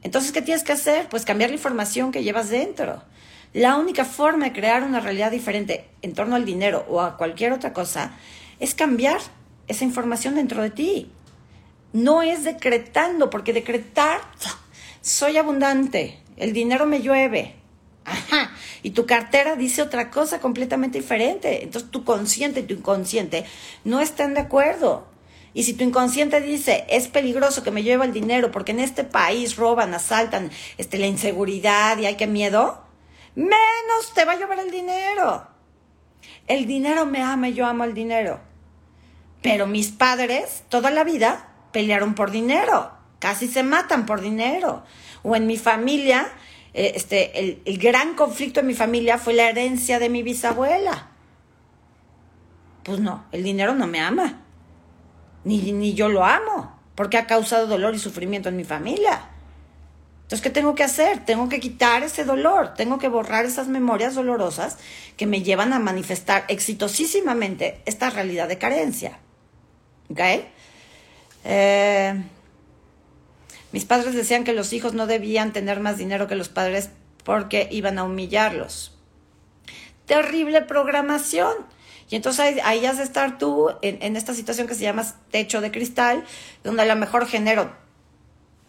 Entonces, 0.03 0.33
¿qué 0.33 0.43
tienes 0.43 0.65
que 0.65 0.73
hacer? 0.73 1.09
Pues 1.09 1.25
cambiar 1.25 1.51
la 1.51 1.57
información 1.57 2.11
que 2.11 2.25
llevas 2.25 2.51
dentro. 2.51 3.01
La 3.53 3.77
única 3.77 4.05
forma 4.05 4.47
de 4.47 4.53
crear 4.53 4.83
una 4.83 4.99
realidad 4.99 5.31
diferente 5.31 5.89
en 6.03 6.15
torno 6.15 6.35
al 6.35 6.45
dinero 6.45 6.85
o 6.89 7.01
a 7.01 7.17
cualquier 7.17 7.53
otra 7.53 7.73
cosa 7.73 8.17
es 8.59 8.75
cambiar 8.75 9.21
esa 9.73 9.85
información 9.85 10.37
dentro 10.37 10.63
de 10.63 10.71
ti. 10.71 11.11
No 11.93 12.23
es 12.23 12.45
decretando, 12.45 13.29
porque 13.29 13.53
decretar, 13.53 14.21
soy 15.01 15.37
abundante, 15.37 16.19
el 16.37 16.53
dinero 16.53 16.87
me 16.87 17.03
llueve. 17.03 17.57
Ajá. 18.05 18.53
Y 18.83 18.91
tu 18.91 19.07
cartera 19.07 19.57
dice 19.57 19.83
otra 19.83 20.11
cosa 20.11 20.41
completamente 20.41 20.99
diferente. 20.99 21.63
Entonces 21.63 21.91
tu 21.91 22.05
consciente 22.05 22.61
y 22.61 22.63
tu 22.65 22.75
inconsciente 22.75 23.45
no 23.85 24.01
están 24.01 24.35
de 24.35 24.41
acuerdo. 24.41 25.07
Y 25.55 25.65
si 25.65 25.75
tu 25.75 25.85
inconsciente 25.85 26.41
dice, 26.41 26.85
es 26.89 27.09
peligroso 27.09 27.63
que 27.63 27.71
me 27.71 27.83
lleve 27.83 28.07
el 28.07 28.13
dinero 28.13 28.51
porque 28.51 28.73
en 28.73 28.81
este 28.81 29.05
país 29.05 29.57
roban, 29.57 29.93
asaltan, 29.93 30.51
este, 30.79 30.99
la 30.99 31.07
inseguridad 31.07 31.99
y 31.99 32.07
hay 32.07 32.17
que 32.17 32.27
miedo, 32.27 32.83
menos 33.35 34.15
te 34.15 34.25
va 34.25 34.33
a 34.33 34.37
llevar 34.37 34.59
el 34.61 34.71
dinero. 34.71 35.47
El 36.49 36.67
dinero 36.67 37.05
me 37.05 37.23
ama 37.23 37.51
y 37.51 37.55
yo 37.55 37.67
amo 37.67 37.85
el 37.85 37.93
dinero. 37.93 38.41
Pero 39.43 39.67
mis 39.67 39.91
padres 39.91 40.63
toda 40.69 40.91
la 40.91 41.05
vida 41.05 41.49
pelearon 41.73 42.15
por 42.15 42.31
dinero, 42.31 42.93
casi 43.19 43.49
se 43.49 43.63
matan 43.63 44.07
por 44.07 44.21
dinero. 44.21 44.85
O 45.23 45.37
en 45.37 45.47
mi 45.47 45.57
familia, 45.57 46.29
eh, 46.75 46.93
este, 46.95 47.39
el, 47.39 47.63
el 47.65 47.79
gran 47.79 48.15
conflicto 48.15 48.61
en 48.61 48.67
mi 48.67 48.75
familia 48.75 49.19
fue 49.19 49.35
la 49.35 49.49
herencia 49.49 49.99
de 49.99 50.09
mi 50.09 50.23
bisabuela. 50.23 51.09
Pues 52.83 52.99
no, 53.01 53.25
el 53.33 53.43
dinero 53.43 53.75
no 53.75 53.87
me 53.87 54.01
ama. 54.01 54.41
Ni, 55.45 55.73
ni 55.73 55.95
yo 55.95 56.09
lo 56.09 56.25
amo, 56.25 56.79
porque 56.95 57.19
ha 57.19 57.27
causado 57.27 57.67
dolor 57.67 57.95
y 57.95 57.99
sufrimiento 57.99 58.49
en 58.49 58.57
mi 58.57 58.65
familia. 58.65 59.29
Entonces, 60.23 60.43
¿qué 60.43 60.51
tengo 60.51 60.75
que 60.75 60.85
hacer? 60.85 61.25
Tengo 61.25 61.49
que 61.49 61.61
quitar 61.61 62.03
ese 62.03 62.25
dolor, 62.25 62.75
tengo 62.75 62.99
que 62.99 63.09
borrar 63.09 63.45
esas 63.45 63.69
memorias 63.69 64.15
dolorosas 64.15 64.79
que 65.17 65.27
me 65.27 65.43
llevan 65.43 65.73
a 65.73 65.79
manifestar 65.79 66.45
exitosísimamente 66.49 67.83
esta 67.85 68.09
realidad 68.09 68.49
de 68.49 68.59
carencia. 68.59 69.19
¿Ok? 70.13 70.21
Eh, 71.45 72.23
mis 73.73 73.85
padres 73.85 74.15
decían 74.15 74.45
que 74.45 74.53
los 74.53 74.73
hijos 74.73 74.93
no 74.93 75.07
debían 75.07 75.53
tener 75.53 75.81
más 75.81 75.97
dinero 75.97 76.29
que 76.29 76.37
los 76.37 76.49
padres 76.49 76.91
porque 77.25 77.69
iban 77.71 77.99
a 77.99 78.05
humillarlos. 78.05 78.97
Terrible 80.07 80.63
programación. 80.63 81.55
Y 82.11 82.17
entonces 82.17 82.61
ahí, 82.63 82.85
has 82.85 82.99
de 82.99 83.05
estar 83.05 83.39
tú 83.39 83.71
en, 83.81 84.03
en, 84.03 84.17
esta 84.17 84.35
situación 84.35 84.67
que 84.67 84.75
se 84.75 84.83
llama 84.83 85.07
techo 85.31 85.63
de 85.63 85.71
cristal, 85.71 86.25
donde 86.63 86.83
a 86.83 86.87
lo 86.87 86.97
mejor 86.97 87.27
genero 87.27 87.73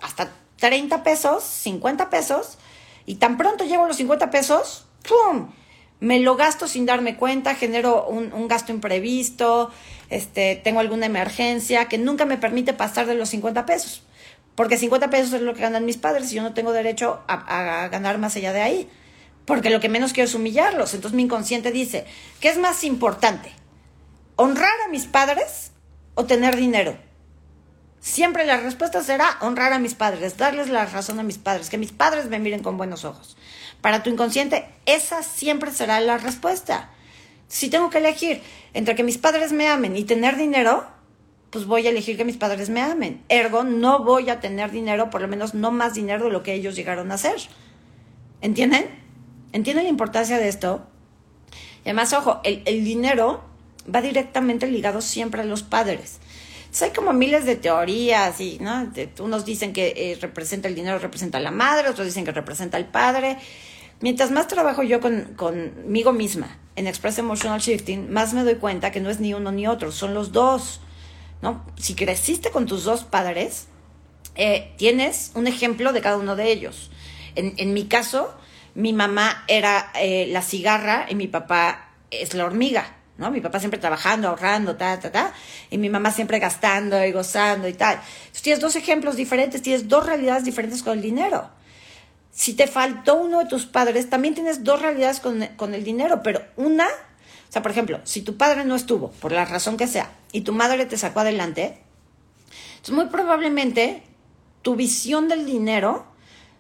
hasta 0.01 0.31
30 0.57 1.03
pesos, 1.03 1.43
50 1.43 2.09
pesos, 2.09 2.57
y 3.05 3.15
tan 3.15 3.37
pronto 3.37 3.65
llego 3.65 3.85
los 3.85 3.97
50 3.97 4.31
pesos, 4.31 4.85
¡pum! 5.07 5.51
Me 5.99 6.19
lo 6.19 6.35
gasto 6.35 6.67
sin 6.67 6.85
darme 6.85 7.15
cuenta, 7.15 7.55
genero 7.55 8.07
un, 8.07 8.33
un 8.33 8.47
gasto 8.47 8.71
imprevisto, 8.71 9.71
este, 10.09 10.59
tengo 10.63 10.79
alguna 10.79 11.05
emergencia 11.05 11.85
que 11.85 11.97
nunca 11.97 12.25
me 12.25 12.37
permite 12.37 12.73
pasar 12.73 13.05
de 13.05 13.15
los 13.15 13.29
50 13.29 13.65
pesos. 13.65 14.03
Porque 14.55 14.77
50 14.77 15.09
pesos 15.09 15.33
es 15.33 15.41
lo 15.41 15.53
que 15.53 15.61
ganan 15.61 15.85
mis 15.85 15.97
padres 15.97 16.31
y 16.31 16.35
yo 16.35 16.43
no 16.43 16.53
tengo 16.53 16.71
derecho 16.73 17.21
a, 17.27 17.83
a 17.83 17.87
ganar 17.87 18.17
más 18.17 18.35
allá 18.35 18.53
de 18.53 18.61
ahí. 18.61 18.89
Porque 19.45 19.69
lo 19.69 19.79
que 19.79 19.89
menos 19.89 20.13
quiero 20.13 20.27
es 20.27 20.35
humillarlos. 20.35 20.93
Entonces 20.93 21.15
mi 21.15 21.23
inconsciente 21.23 21.71
dice, 21.71 22.05
¿qué 22.39 22.49
es 22.49 22.57
más 22.57 22.83
importante? 22.83 23.51
¿Honrar 24.35 24.81
a 24.85 24.89
mis 24.89 25.05
padres 25.05 25.71
o 26.15 26.25
tener 26.25 26.55
dinero? 26.55 26.97
Siempre 28.03 28.45
la 28.45 28.57
respuesta 28.57 29.01
será 29.01 29.37
honrar 29.39 29.71
a 29.71 29.79
mis 29.79 29.95
padres, 29.95 30.35
darles 30.35 30.69
la 30.69 30.85
razón 30.85 31.19
a 31.19 31.23
mis 31.23 31.37
padres, 31.37 31.69
que 31.69 31.77
mis 31.77 31.93
padres 31.93 32.25
me 32.25 32.37
miren 32.37 32.61
con 32.61 32.75
buenos 32.75 33.05
ojos. 33.05 33.37
Para 33.83 34.01
tu 34.01 34.09
inconsciente, 34.09 34.63
esa 34.85 35.23
siempre 35.23 35.69
será 35.69 35.99
la 35.99 36.17
respuesta. 36.17 36.89
Si 37.49 37.69
tengo 37.69 37.89
que 37.89 37.97
elegir 37.97 38.41
entre 38.73 38.95
que 38.95 39.03
mis 39.03 39.17
padres 39.17 39.51
me 39.51 39.67
amen 39.67 39.97
y 39.97 40.05
tener 40.05 40.37
dinero, 40.37 40.85
pues 41.49 41.65
voy 41.65 41.85
a 41.85 41.89
elegir 41.89 42.15
que 42.15 42.23
mis 42.23 42.37
padres 42.37 42.69
me 42.69 42.81
amen. 42.81 43.21
Ergo, 43.27 43.65
no 43.65 44.05
voy 44.05 44.29
a 44.29 44.39
tener 44.39 44.71
dinero, 44.71 45.09
por 45.09 45.19
lo 45.19 45.27
menos 45.27 45.53
no 45.53 45.71
más 45.71 45.95
dinero 45.95 46.27
de 46.27 46.31
lo 46.31 46.43
que 46.43 46.53
ellos 46.53 46.77
llegaron 46.77 47.11
a 47.11 47.15
hacer. 47.15 47.35
¿Entienden? 48.39 48.85
¿Entienden 49.51 49.83
la 49.83 49.89
importancia 49.89 50.37
de 50.37 50.47
esto? 50.47 50.87
Y 51.83 51.89
además, 51.89 52.13
ojo, 52.13 52.39
el, 52.45 52.61
el 52.63 52.85
dinero 52.85 53.43
va 53.93 54.01
directamente 54.01 54.65
ligado 54.67 55.01
siempre 55.01 55.41
a 55.41 55.45
los 55.45 55.61
padres 55.61 56.21
hay 56.81 56.89
como 56.89 57.13
miles 57.13 57.45
de 57.45 57.55
teorías 57.55 58.39
y, 58.41 58.57
¿no? 58.59 58.91
unos 59.19 59.45
dicen 59.45 59.73
que 59.73 59.93
eh, 59.95 60.17
representa 60.19 60.67
el 60.67 60.75
dinero, 60.75 60.97
representa 60.97 61.37
a 61.37 61.41
la 61.41 61.51
madre, 61.51 61.89
otros 61.89 62.07
dicen 62.07 62.25
que 62.25 62.31
representa 62.31 62.77
al 62.77 62.87
padre. 62.87 63.37
Mientras 64.03 64.31
más 64.31 64.49
trabajo 64.49 64.83
yo 64.83 64.99
con, 64.99 65.33
conmigo 65.37 66.11
misma 66.11 66.57
en 66.75 66.87
Express 66.87 67.19
Emotional 67.19 67.61
Shifting, 67.61 68.11
más 68.11 68.33
me 68.33 68.43
doy 68.43 68.55
cuenta 68.55 68.91
que 68.91 68.99
no 68.99 69.09
es 69.09 69.21
ni 69.21 69.33
uno 69.33 69.53
ni 69.53 69.65
otro, 69.65 69.93
son 69.93 70.13
los 70.13 70.33
dos. 70.33 70.81
¿no? 71.41 71.65
Si 71.77 71.95
creciste 71.95 72.51
con 72.51 72.65
tus 72.65 72.83
dos 72.83 73.05
padres, 73.05 73.67
eh, 74.35 74.73
tienes 74.75 75.31
un 75.35 75.47
ejemplo 75.47 75.93
de 75.93 76.01
cada 76.01 76.17
uno 76.17 76.35
de 76.35 76.51
ellos. 76.51 76.91
En, 77.35 77.73
mi 77.73 77.85
caso, 77.85 78.35
mi 78.75 78.91
mamá 78.91 79.45
era 79.47 79.93
eh, 79.95 80.27
la 80.29 80.41
cigarra 80.41 81.05
y 81.09 81.15
mi 81.15 81.29
papá 81.29 81.91
es 82.11 82.33
la 82.33 82.43
hormiga. 82.43 82.97
¿no? 83.17 83.31
Mi 83.31 83.39
papá 83.39 83.59
siempre 83.59 83.79
trabajando, 83.79 84.27
ahorrando, 84.27 84.75
ta, 84.75 84.99
ta, 84.99 85.13
ta, 85.13 85.33
y 85.69 85.77
mi 85.77 85.87
mamá 85.87 86.11
siempre 86.11 86.39
gastando 86.39 87.01
y 87.05 87.13
gozando 87.13 87.69
y 87.69 87.73
tal. 87.73 88.01
Tienes 88.41 88.59
dos 88.59 88.75
ejemplos 88.75 89.15
diferentes, 89.15 89.61
tienes 89.61 89.87
dos 89.87 90.05
realidades 90.05 90.43
diferentes 90.43 90.83
con 90.83 90.91
el 90.91 91.01
dinero. 91.01 91.62
Si 92.33 92.55
te 92.55 92.65
faltó 92.65 93.15
uno 93.15 93.39
de 93.39 93.45
tus 93.45 93.67
padres, 93.67 94.09
también 94.09 94.33
tienes 94.33 94.63
dos 94.63 94.81
realidades 94.81 95.19
con, 95.19 95.45
con 95.55 95.75
el 95.75 95.83
dinero, 95.83 96.21
pero 96.23 96.41
una, 96.57 96.87
o 96.87 97.51
sea, 97.51 97.61
por 97.61 97.69
ejemplo, 97.69 98.01
si 98.03 98.23
tu 98.23 98.37
padre 98.37 98.65
no 98.65 98.75
estuvo, 98.75 99.11
por 99.11 99.31
la 99.31 99.45
razón 99.45 99.77
que 99.77 99.87
sea, 99.87 100.11
y 100.31 100.41
tu 100.41 100.51
madre 100.51 100.87
te 100.87 100.97
sacó 100.97 101.19
adelante, 101.19 101.77
entonces 102.77 102.95
muy 102.95 103.05
probablemente 103.05 104.01
tu 104.63 104.75
visión 104.75 105.29
del 105.29 105.45
dinero 105.45 106.05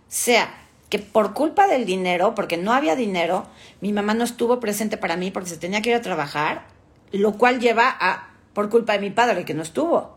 sea 0.07 0.53
que 0.89 0.99
por 0.99 1.33
culpa 1.33 1.65
del 1.65 1.87
dinero, 1.87 2.35
porque 2.35 2.57
no 2.57 2.71
había 2.71 2.95
dinero, 2.95 3.47
mi 3.81 3.91
mamá 3.91 4.13
no 4.13 4.23
estuvo 4.23 4.59
presente 4.59 4.95
para 4.95 5.17
mí 5.17 5.31
porque 5.31 5.49
se 5.49 5.57
tenía 5.57 5.81
que 5.81 5.89
ir 5.89 5.95
a 5.95 6.03
trabajar, 6.03 6.67
lo 7.11 7.35
cual 7.39 7.59
lleva 7.59 7.89
a, 7.99 8.29
por 8.53 8.69
culpa 8.69 8.93
de 8.93 8.99
mi 8.99 9.09
padre 9.09 9.43
que 9.43 9.55
no 9.55 9.63
estuvo. 9.63 10.15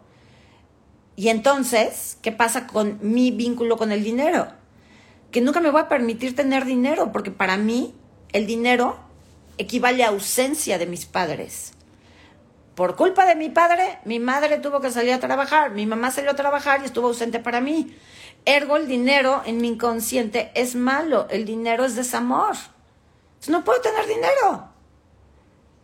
Y 1.16 1.28
entonces, 1.28 2.18
¿qué 2.20 2.30
pasa 2.30 2.66
con 2.66 2.98
mi 3.00 3.30
vínculo 3.30 3.78
con 3.78 3.90
el 3.90 4.04
dinero? 4.04 4.48
Que 5.30 5.40
nunca 5.40 5.60
me 5.60 5.70
voy 5.70 5.80
a 5.80 5.88
permitir 5.88 6.34
tener 6.34 6.64
dinero, 6.64 7.12
porque 7.12 7.30
para 7.30 7.56
mí 7.56 7.94
el 8.32 8.46
dinero 8.46 8.98
equivale 9.58 10.04
a 10.04 10.08
ausencia 10.08 10.78
de 10.78 10.86
mis 10.86 11.06
padres. 11.06 11.72
Por 12.74 12.94
culpa 12.94 13.24
de 13.24 13.34
mi 13.34 13.48
padre, 13.48 13.98
mi 14.04 14.18
madre 14.18 14.58
tuvo 14.58 14.80
que 14.80 14.90
salir 14.90 15.14
a 15.14 15.20
trabajar, 15.20 15.70
mi 15.70 15.86
mamá 15.86 16.10
salió 16.10 16.32
a 16.32 16.36
trabajar 16.36 16.82
y 16.82 16.84
estuvo 16.84 17.08
ausente 17.08 17.38
para 17.38 17.62
mí. 17.62 17.96
Ergo, 18.44 18.76
el 18.76 18.86
dinero 18.86 19.42
en 19.46 19.58
mi 19.58 19.68
inconsciente 19.68 20.52
es 20.54 20.74
malo, 20.74 21.26
el 21.30 21.46
dinero 21.46 21.84
es 21.86 21.96
desamor. 21.96 22.54
no 23.48 23.64
puedo 23.64 23.80
tener 23.80 24.06
dinero. 24.06 24.68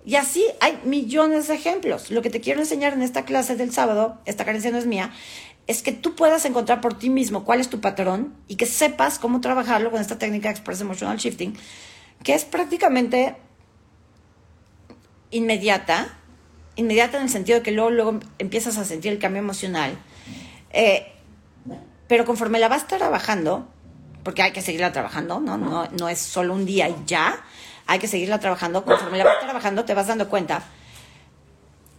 Y 0.04 0.16
así 0.16 0.44
hay 0.60 0.80
millones 0.84 1.48
de 1.48 1.54
ejemplos. 1.54 2.10
Lo 2.10 2.22
que 2.22 2.30
te 2.30 2.40
quiero 2.40 2.60
enseñar 2.60 2.92
en 2.92 3.02
esta 3.02 3.24
clase 3.24 3.56
del 3.56 3.72
sábado, 3.72 4.18
esta 4.24 4.44
carencia 4.44 4.70
no 4.70 4.78
es 4.78 4.86
mía, 4.86 5.12
es 5.72 5.82
que 5.82 5.92
tú 5.92 6.14
puedas 6.14 6.44
encontrar 6.44 6.80
por 6.80 6.98
ti 6.98 7.08
mismo 7.10 7.44
cuál 7.44 7.60
es 7.60 7.68
tu 7.70 7.80
patrón 7.80 8.34
y 8.46 8.56
que 8.56 8.66
sepas 8.66 9.18
cómo 9.18 9.40
trabajarlo 9.40 9.90
con 9.90 10.00
esta 10.00 10.18
técnica 10.18 10.48
de 10.48 10.54
Express 10.54 10.82
Emotional 10.82 11.16
Shifting, 11.16 11.56
que 12.22 12.34
es 12.34 12.44
prácticamente 12.44 13.36
inmediata, 15.30 16.08
inmediata 16.76 17.16
en 17.16 17.24
el 17.24 17.30
sentido 17.30 17.58
de 17.58 17.62
que 17.62 17.72
luego, 17.72 17.90
luego 17.90 18.20
empiezas 18.38 18.76
a 18.76 18.84
sentir 18.84 19.12
el 19.12 19.18
cambio 19.18 19.40
emocional. 19.40 19.96
Eh, 20.70 21.10
pero 22.06 22.26
conforme 22.26 22.58
la 22.58 22.68
vas 22.68 22.86
trabajando, 22.86 23.66
porque 24.22 24.42
hay 24.42 24.52
que 24.52 24.60
seguirla 24.60 24.92
trabajando, 24.92 25.40
¿no? 25.40 25.56
No, 25.56 25.88
no 25.88 26.08
es 26.10 26.18
solo 26.18 26.52
un 26.52 26.66
día 26.66 26.88
y 26.90 26.96
ya, 27.06 27.42
hay 27.86 27.98
que 27.98 28.08
seguirla 28.08 28.38
trabajando, 28.38 28.84
conforme 28.84 29.16
la 29.16 29.24
vas 29.24 29.40
trabajando 29.40 29.86
te 29.86 29.94
vas 29.94 30.06
dando 30.06 30.28
cuenta 30.28 30.62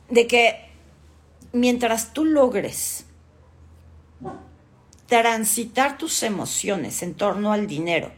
de 0.10 0.28
que 0.28 0.70
mientras 1.54 2.14
tú 2.14 2.24
logres 2.24 3.06
transitar 5.08 5.98
tus 5.98 6.24
emociones 6.24 7.04
en 7.04 7.14
torno 7.14 7.54
al 7.54 7.68
dinero 7.68 8.12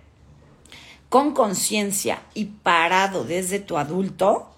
con 1.16 1.34
conciencia 1.34 2.22
y 2.34 2.44
parado 2.46 3.24
desde 3.24 3.60
tu 3.60 3.78
adulto, 3.78 4.52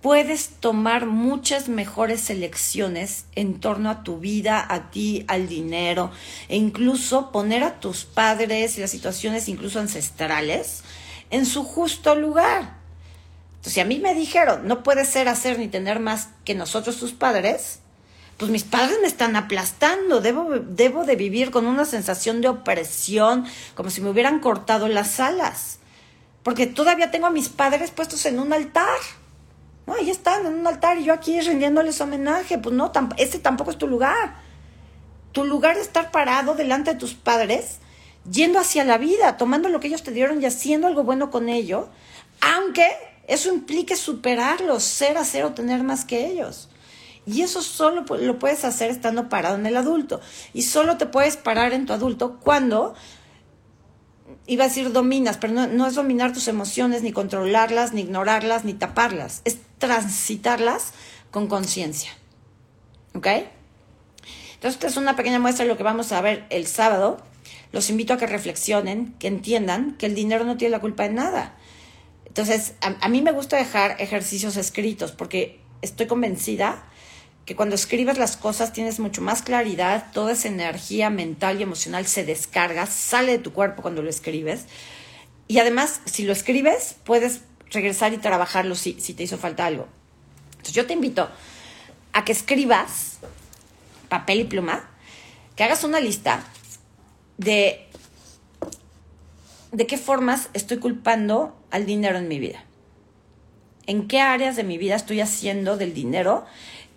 puedes 0.00 0.50
tomar 0.60 1.06
muchas 1.06 1.68
mejores 1.68 2.30
elecciones 2.30 3.24
en 3.34 3.58
torno 3.58 3.90
a 3.90 4.04
tu 4.04 4.18
vida, 4.18 4.64
a 4.68 4.90
ti, 4.90 5.24
al 5.26 5.48
dinero, 5.48 6.12
e 6.48 6.56
incluso 6.56 7.32
poner 7.32 7.64
a 7.64 7.80
tus 7.80 8.04
padres 8.04 8.78
y 8.78 8.80
las 8.80 8.90
situaciones 8.90 9.48
incluso 9.48 9.80
ancestrales 9.80 10.84
en 11.30 11.46
su 11.46 11.64
justo 11.64 12.14
lugar. 12.14 12.76
Entonces, 13.56 13.72
si 13.72 13.80
a 13.80 13.84
mí 13.84 13.98
me 13.98 14.14
dijeron, 14.14 14.68
no 14.68 14.84
puedes 14.84 15.08
ser, 15.08 15.28
hacer 15.28 15.58
ni 15.58 15.66
tener 15.66 15.98
más 15.98 16.28
que 16.44 16.54
nosotros 16.54 16.96
tus 16.98 17.12
padres, 17.12 17.80
pues 18.38 18.52
mis 18.52 18.62
padres 18.62 18.98
me 19.02 19.08
están 19.08 19.34
aplastando, 19.34 20.20
debo, 20.20 21.04
de 21.04 21.16
vivir 21.16 21.50
con 21.50 21.66
una 21.66 21.84
sensación 21.84 22.40
de 22.40 22.48
opresión, 22.48 23.44
como 23.74 23.90
si 23.90 24.00
me 24.00 24.10
hubieran 24.10 24.38
cortado 24.38 24.86
las 24.86 25.18
alas, 25.18 25.80
porque 26.44 26.68
todavía 26.68 27.10
tengo 27.10 27.26
a 27.26 27.30
mis 27.30 27.48
padres 27.48 27.90
puestos 27.90 28.24
en 28.26 28.38
un 28.38 28.52
altar. 28.52 28.98
No, 29.88 29.94
ahí 29.94 30.08
están 30.08 30.46
en 30.46 30.54
un 30.54 30.66
altar 30.68 30.98
y 30.98 31.04
yo 31.04 31.12
aquí 31.12 31.40
rindiéndoles 31.40 32.00
homenaje. 32.00 32.58
Pues 32.58 32.74
no, 32.74 32.92
ese 33.16 33.38
tampoco 33.40 33.72
es 33.72 33.78
tu 33.78 33.88
lugar. 33.88 34.36
Tu 35.32 35.44
lugar 35.44 35.76
es 35.76 35.82
estar 35.82 36.12
parado 36.12 36.54
delante 36.54 36.92
de 36.92 36.98
tus 36.98 37.14
padres, 37.14 37.78
yendo 38.30 38.60
hacia 38.60 38.84
la 38.84 38.98
vida, 38.98 39.36
tomando 39.36 39.68
lo 39.68 39.80
que 39.80 39.88
ellos 39.88 40.04
te 40.04 40.12
dieron 40.12 40.40
y 40.40 40.46
haciendo 40.46 40.86
algo 40.86 41.02
bueno 41.02 41.30
con 41.30 41.48
ello, 41.48 41.88
aunque 42.40 42.86
eso 43.26 43.52
implique 43.52 43.96
superarlos, 43.96 44.84
ser, 44.84 45.18
hacer 45.18 45.44
o 45.44 45.54
tener 45.54 45.82
más 45.82 46.04
que 46.04 46.26
ellos. 46.26 46.68
Y 47.28 47.42
eso 47.42 47.60
solo 47.60 48.06
lo 48.08 48.38
puedes 48.38 48.64
hacer 48.64 48.90
estando 48.90 49.28
parado 49.28 49.56
en 49.56 49.66
el 49.66 49.76
adulto. 49.76 50.22
Y 50.54 50.62
solo 50.62 50.96
te 50.96 51.04
puedes 51.04 51.36
parar 51.36 51.74
en 51.74 51.84
tu 51.84 51.92
adulto 51.92 52.38
cuando 52.40 52.94
iba 54.46 54.64
a 54.64 54.68
decir 54.68 54.92
dominas, 54.92 55.36
pero 55.36 55.52
no, 55.52 55.86
es 55.86 55.94
dominar 55.94 56.32
tus 56.32 56.48
emociones, 56.48 57.02
ni 57.02 57.12
controlarlas, 57.12 57.92
ni 57.92 58.00
ignorarlas, 58.00 58.64
ni 58.64 58.72
taparlas. 58.72 59.42
Es 59.44 59.58
transitarlas 59.76 60.94
con 61.30 61.48
conciencia. 61.48 62.12
¿Ok? 63.14 63.26
Entonces, 63.26 64.76
esta 64.76 64.86
es 64.86 64.96
una 64.96 65.14
pequeña 65.14 65.38
muestra 65.38 65.66
de 65.66 65.70
lo 65.70 65.76
que 65.76 65.82
vamos 65.82 66.12
a 66.12 66.22
ver 66.22 66.46
el 66.48 66.66
sábado. 66.66 67.18
Los 67.72 67.90
invito 67.90 68.14
a 68.14 68.16
que 68.16 68.26
reflexionen, 68.26 69.14
que 69.18 69.28
entiendan 69.28 69.98
que 69.98 70.06
el 70.06 70.14
dinero 70.14 70.46
no 70.46 70.56
tiene 70.56 70.72
la 70.72 70.80
culpa 70.80 71.02
de 71.02 71.10
nada. 71.10 71.56
Entonces, 72.24 72.72
a 72.80 73.08
mí 73.10 73.20
me 73.20 73.32
gusta 73.32 73.58
dejar 73.58 73.96
ejercicios 74.00 74.56
escritos 74.56 75.12
porque 75.12 75.60
estoy 75.82 76.06
convencida 76.06 76.84
que 77.48 77.56
cuando 77.56 77.76
escribes 77.76 78.18
las 78.18 78.36
cosas 78.36 78.74
tienes 78.74 79.00
mucho 79.00 79.22
más 79.22 79.40
claridad, 79.40 80.12
toda 80.12 80.32
esa 80.32 80.48
energía 80.48 81.08
mental 81.08 81.58
y 81.58 81.62
emocional 81.62 82.06
se 82.06 82.22
descarga, 82.22 82.84
sale 82.84 83.32
de 83.32 83.38
tu 83.38 83.54
cuerpo 83.54 83.80
cuando 83.80 84.02
lo 84.02 84.10
escribes. 84.10 84.66
Y 85.46 85.58
además, 85.58 86.02
si 86.04 86.24
lo 86.24 86.34
escribes, 86.34 86.96
puedes 87.04 87.40
regresar 87.70 88.12
y 88.12 88.18
trabajarlo 88.18 88.74
si, 88.74 88.92
te 88.92 89.22
hizo 89.22 89.38
falta 89.38 89.64
algo. 89.64 89.88
Entonces 90.50 90.74
yo 90.74 90.86
te 90.86 90.92
invito 90.92 91.30
a 92.12 92.22
que 92.26 92.32
escribas 92.32 93.16
papel 94.10 94.40
y 94.40 94.44
pluma, 94.44 94.86
que 95.56 95.64
hagas 95.64 95.84
una 95.84 96.00
lista 96.00 96.44
de 97.38 97.88
de 99.72 99.86
qué 99.86 99.96
formas 99.96 100.50
estoy 100.52 100.80
culpando 100.80 101.58
al 101.70 101.86
dinero 101.86 102.18
en 102.18 102.28
mi 102.28 102.38
vida. 102.38 102.62
en 103.86 104.06
qué 104.06 104.20
áreas 104.20 104.54
de 104.54 104.64
mi 104.64 104.76
vida 104.76 104.96
estoy 104.96 105.22
haciendo 105.22 105.78
del 105.78 105.94
dinero 105.94 106.44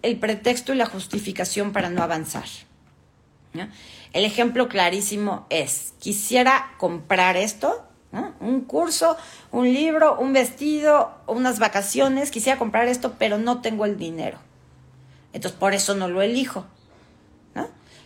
el 0.02 0.18
pretexto 0.20 0.74
y 0.74 0.78
la 0.78 0.86
justificación 0.86 1.72
para 1.72 1.90
no 1.90 2.04
avanzar. 2.04 2.46
El 4.14 4.26
ejemplo 4.26 4.68
clarísimo 4.70 5.46
es, 5.50 5.94
quisiera 6.00 6.74
comprar 6.78 7.38
esto, 7.38 7.86
un 8.40 8.62
curso, 8.62 9.18
un 9.52 9.72
libro, 9.74 10.20
un 10.20 10.34
vestido, 10.34 11.14
unas 11.28 11.60
vacaciones, 11.60 12.32
quisiera 12.32 12.60
comprar 12.60 12.88
esto, 12.88 13.16
pero 13.18 13.38
no 13.38 13.62
tengo 13.62 13.86
el 13.86 13.98
dinero. 13.98 14.38
Entonces, 15.34 15.58
por 15.58 15.74
eso 15.74 15.96
no 15.96 16.08
lo 16.08 16.22
elijo. 16.22 16.66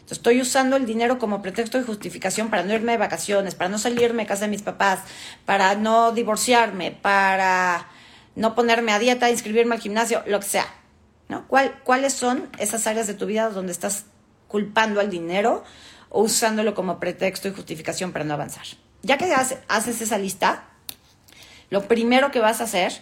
Estoy 0.10 0.40
usando 0.40 0.76
el 0.76 0.86
dinero 0.86 1.18
como 1.18 1.42
pretexto 1.42 1.80
y 1.80 1.84
justificación 1.84 2.52
para 2.52 2.62
no 2.62 2.74
irme 2.74 2.92
de 2.92 3.00
vacaciones, 3.00 3.56
para 3.56 3.72
no 3.72 3.80
salirme 3.80 4.24
de 4.24 4.28
casa 4.28 4.46
de 4.46 4.52
mis 4.52 4.62
papás, 4.62 5.00
para 5.46 5.74
no 5.74 6.12
divorciarme, 6.12 6.92
para 6.92 7.88
no 8.36 8.54
ponerme 8.54 8.92
a 8.92 9.00
dieta, 9.00 9.32
inscribirme 9.32 9.74
al 9.74 9.82
gimnasio, 9.82 10.22
lo 10.28 10.40
que 10.40 10.46
sea. 10.46 10.68
¿No? 11.30 11.48
¿Cuáles 11.48 12.14
son 12.14 12.50
esas 12.60 12.88
áreas 12.88 13.08
de 13.08 13.14
tu 13.14 13.26
vida 13.26 13.50
donde 13.50 13.72
estás 13.72 14.06
culpando 14.48 15.00
al 15.00 15.10
dinero 15.10 15.64
o 16.10 16.24
usándolo 16.24 16.76
como 16.76 17.00
pretexto 17.00 17.48
y 17.48 17.52
justificación 17.54 18.12
para 18.12 18.26
no 18.26 18.34
avanzar? 18.34 18.66
Ya 19.02 19.18
que 19.18 19.34
haces 19.34 20.02
esa 20.02 20.18
lista, 20.18 20.66
lo 21.70 21.88
primero 21.88 22.32
que 22.32 22.40
vas 22.40 22.62
a 22.62 22.66
hacer 22.66 22.94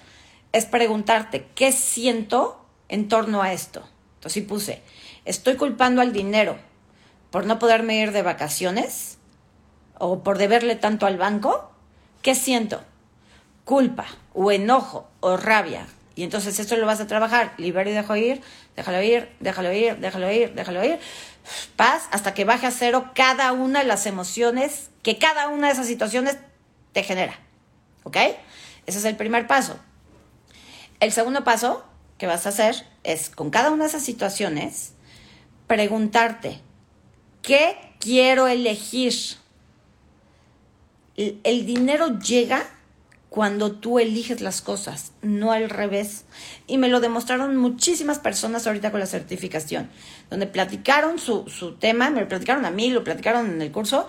es 0.51 0.65
preguntarte, 0.65 1.47
¿qué 1.55 1.71
siento 1.71 2.65
en 2.89 3.07
torno 3.07 3.41
a 3.41 3.53
esto? 3.53 3.83
Entonces, 4.15 4.33
si 4.33 4.41
puse, 4.41 4.81
estoy 5.25 5.55
culpando 5.55 6.01
al 6.01 6.13
dinero 6.13 6.57
por 7.31 7.45
no 7.45 7.59
poderme 7.59 7.99
ir 7.99 8.11
de 8.11 8.21
vacaciones 8.21 9.17
o 9.97 10.23
por 10.23 10.37
deberle 10.37 10.75
tanto 10.75 11.05
al 11.05 11.17
banco, 11.17 11.71
¿qué 12.21 12.35
siento? 12.35 12.81
Culpa 13.65 14.05
o 14.33 14.51
enojo 14.51 15.07
o 15.19 15.37
rabia. 15.37 15.87
Y 16.15 16.23
entonces 16.23 16.59
esto 16.59 16.77
lo 16.77 16.85
vas 16.85 16.99
a 16.99 17.07
trabajar, 17.07 17.53
libero 17.57 17.89
y 17.89 17.93
dejo 17.93 18.15
ir, 18.15 18.41
déjalo 18.75 19.01
ir, 19.01 19.29
déjalo 19.39 19.73
ir, 19.73 19.97
déjalo 19.97 20.31
ir, 20.31 20.53
déjalo 20.53 20.85
ir. 20.85 20.99
Paz 21.75 22.07
hasta 22.11 22.33
que 22.33 22.45
baje 22.45 22.67
a 22.67 22.71
cero 22.71 23.11
cada 23.15 23.51
una 23.51 23.79
de 23.79 23.85
las 23.85 24.05
emociones 24.05 24.89
que 25.01 25.17
cada 25.17 25.49
una 25.49 25.67
de 25.67 25.73
esas 25.73 25.87
situaciones 25.87 26.37
te 26.93 27.03
genera. 27.03 27.39
¿Ok? 28.03 28.17
Ese 28.85 28.99
es 28.99 29.05
el 29.05 29.15
primer 29.15 29.47
paso. 29.47 29.79
El 30.99 31.11
segundo 31.11 31.43
paso 31.43 31.83
que 32.17 32.27
vas 32.27 32.45
a 32.45 32.49
hacer 32.49 32.87
es 33.03 33.29
con 33.29 33.49
cada 33.49 33.71
una 33.71 33.83
de 33.83 33.89
esas 33.89 34.03
situaciones 34.03 34.93
preguntarte, 35.67 36.61
¿qué 37.41 37.77
quiero 37.99 38.47
elegir? 38.47 39.13
El, 41.15 41.65
dinero 41.65 42.19
llega 42.19 42.65
cuando 43.33 43.71
tú 43.71 43.97
eliges 43.97 44.41
las 44.41 44.61
cosas, 44.61 45.11
no 45.23 45.51
al 45.51 45.71
revés. 45.71 46.25
Y 46.67 46.77
me 46.77 46.87
lo 46.87 46.99
demostraron 46.99 47.57
muchísimas 47.57 48.19
personas 48.19 48.67
ahorita 48.67 48.91
con 48.91 48.99
la 48.99 49.07
certificación, 49.07 49.89
donde 50.29 50.45
platicaron 50.45 51.17
su, 51.17 51.49
su 51.49 51.73
tema, 51.73 52.11
me 52.11 52.21
lo 52.21 52.27
platicaron 52.27 52.63
a 52.63 52.69
mí, 52.69 52.91
lo 52.91 53.03
platicaron 53.03 53.49
en 53.49 53.59
el 53.63 53.71
curso. 53.71 54.07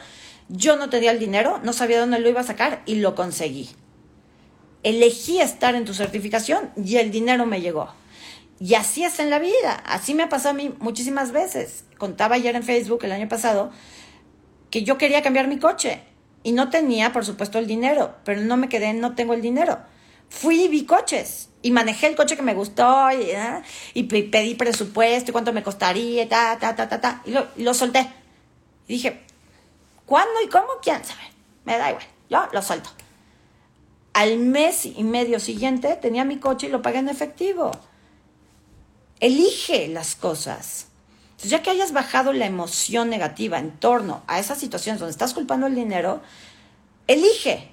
Yo 0.50 0.76
no 0.76 0.90
tenía 0.90 1.10
el 1.10 1.18
dinero, 1.18 1.58
no 1.62 1.72
sabía 1.72 2.00
dónde 2.00 2.18
lo 2.18 2.28
iba 2.28 2.42
a 2.42 2.44
sacar 2.44 2.82
y 2.84 2.96
lo 2.96 3.14
conseguí. 3.14 3.70
Elegí 4.82 5.40
estar 5.40 5.74
en 5.74 5.86
tu 5.86 5.94
certificación 5.94 6.70
y 6.76 6.96
el 6.96 7.10
dinero 7.10 7.46
me 7.46 7.62
llegó. 7.62 7.94
Y 8.60 8.74
así 8.74 9.04
es 9.04 9.20
en 9.20 9.30
la 9.30 9.38
vida. 9.38 9.82
Así 9.86 10.12
me 10.12 10.24
ha 10.24 10.28
pasado 10.28 10.50
a 10.50 10.58
mí 10.58 10.74
muchísimas 10.80 11.32
veces. 11.32 11.84
Contaba 11.96 12.34
ayer 12.34 12.54
en 12.56 12.62
Facebook 12.62 13.02
el 13.04 13.12
año 13.12 13.30
pasado 13.30 13.70
que 14.70 14.82
yo 14.82 14.98
quería 14.98 15.22
cambiar 15.22 15.48
mi 15.48 15.58
coche 15.58 16.02
y 16.44 16.52
no 16.52 16.68
tenía, 16.70 17.12
por 17.12 17.24
supuesto, 17.24 17.58
el 17.58 17.66
dinero, 17.66 18.14
pero 18.22 18.42
no 18.42 18.56
me 18.56 18.68
quedé, 18.68 18.92
no 18.92 19.14
tengo 19.16 19.32
el 19.32 19.40
dinero. 19.40 19.78
Fui 20.28 20.64
y 20.64 20.68
vi 20.68 20.84
coches 20.84 21.48
y 21.62 21.70
manejé 21.70 22.06
el 22.06 22.16
coche 22.16 22.36
que 22.36 22.42
me 22.42 22.54
gustó 22.54 23.10
y, 23.10 23.30
¿eh? 23.30 23.62
pedí 24.30 24.54
presupuesto 24.54 25.30
y 25.30 25.32
cuánto 25.32 25.54
me 25.54 25.62
costaría, 25.62 26.28
ta, 26.28 26.58
ta, 26.60 26.76
ta, 26.76 26.86
ta, 26.88 27.00
ta, 27.00 27.22
y 27.24 27.30
lo, 27.30 27.46
y 27.56 27.62
lo 27.62 27.72
solté. 27.72 28.00
Y 28.86 28.94
dije, 28.94 29.22
¿cuándo 30.04 30.42
y 30.44 30.48
cómo? 30.48 30.66
¿Quién 30.82 31.02
sabe? 31.02 31.22
Me 31.64 31.78
da 31.78 31.90
igual, 31.90 32.04
yo 32.28 32.46
lo 32.52 32.60
suelto. 32.60 32.90
Al 34.12 34.36
mes 34.38 34.84
y 34.84 35.02
medio 35.02 35.40
siguiente 35.40 35.96
tenía 35.96 36.26
mi 36.26 36.36
coche 36.36 36.66
y 36.66 36.70
lo 36.70 36.82
pagué 36.82 36.98
en 36.98 37.08
efectivo. 37.08 37.70
Elige 39.18 39.88
las 39.88 40.14
cosas. 40.14 40.88
Ya 41.48 41.62
que 41.62 41.70
hayas 41.70 41.92
bajado 41.92 42.32
la 42.32 42.46
emoción 42.46 43.10
negativa 43.10 43.58
en 43.58 43.72
torno 43.72 44.22
a 44.26 44.38
esas 44.38 44.58
situaciones 44.58 45.00
donde 45.00 45.12
estás 45.12 45.34
culpando 45.34 45.66
el 45.66 45.74
dinero, 45.74 46.22
elige. 47.06 47.70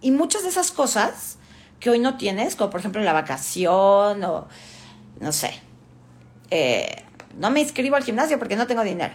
Y 0.00 0.10
muchas 0.10 0.42
de 0.42 0.50
esas 0.50 0.70
cosas 0.70 1.38
que 1.80 1.90
hoy 1.90 1.98
no 1.98 2.16
tienes, 2.16 2.56
como 2.56 2.70
por 2.70 2.80
ejemplo 2.80 3.02
la 3.02 3.12
vacación 3.12 4.22
o, 4.24 4.48
no 5.20 5.32
sé, 5.32 5.60
eh, 6.50 7.04
no 7.36 7.50
me 7.50 7.60
inscribo 7.60 7.96
al 7.96 8.04
gimnasio 8.04 8.38
porque 8.38 8.56
no 8.56 8.66
tengo 8.66 8.82
dinero. 8.82 9.14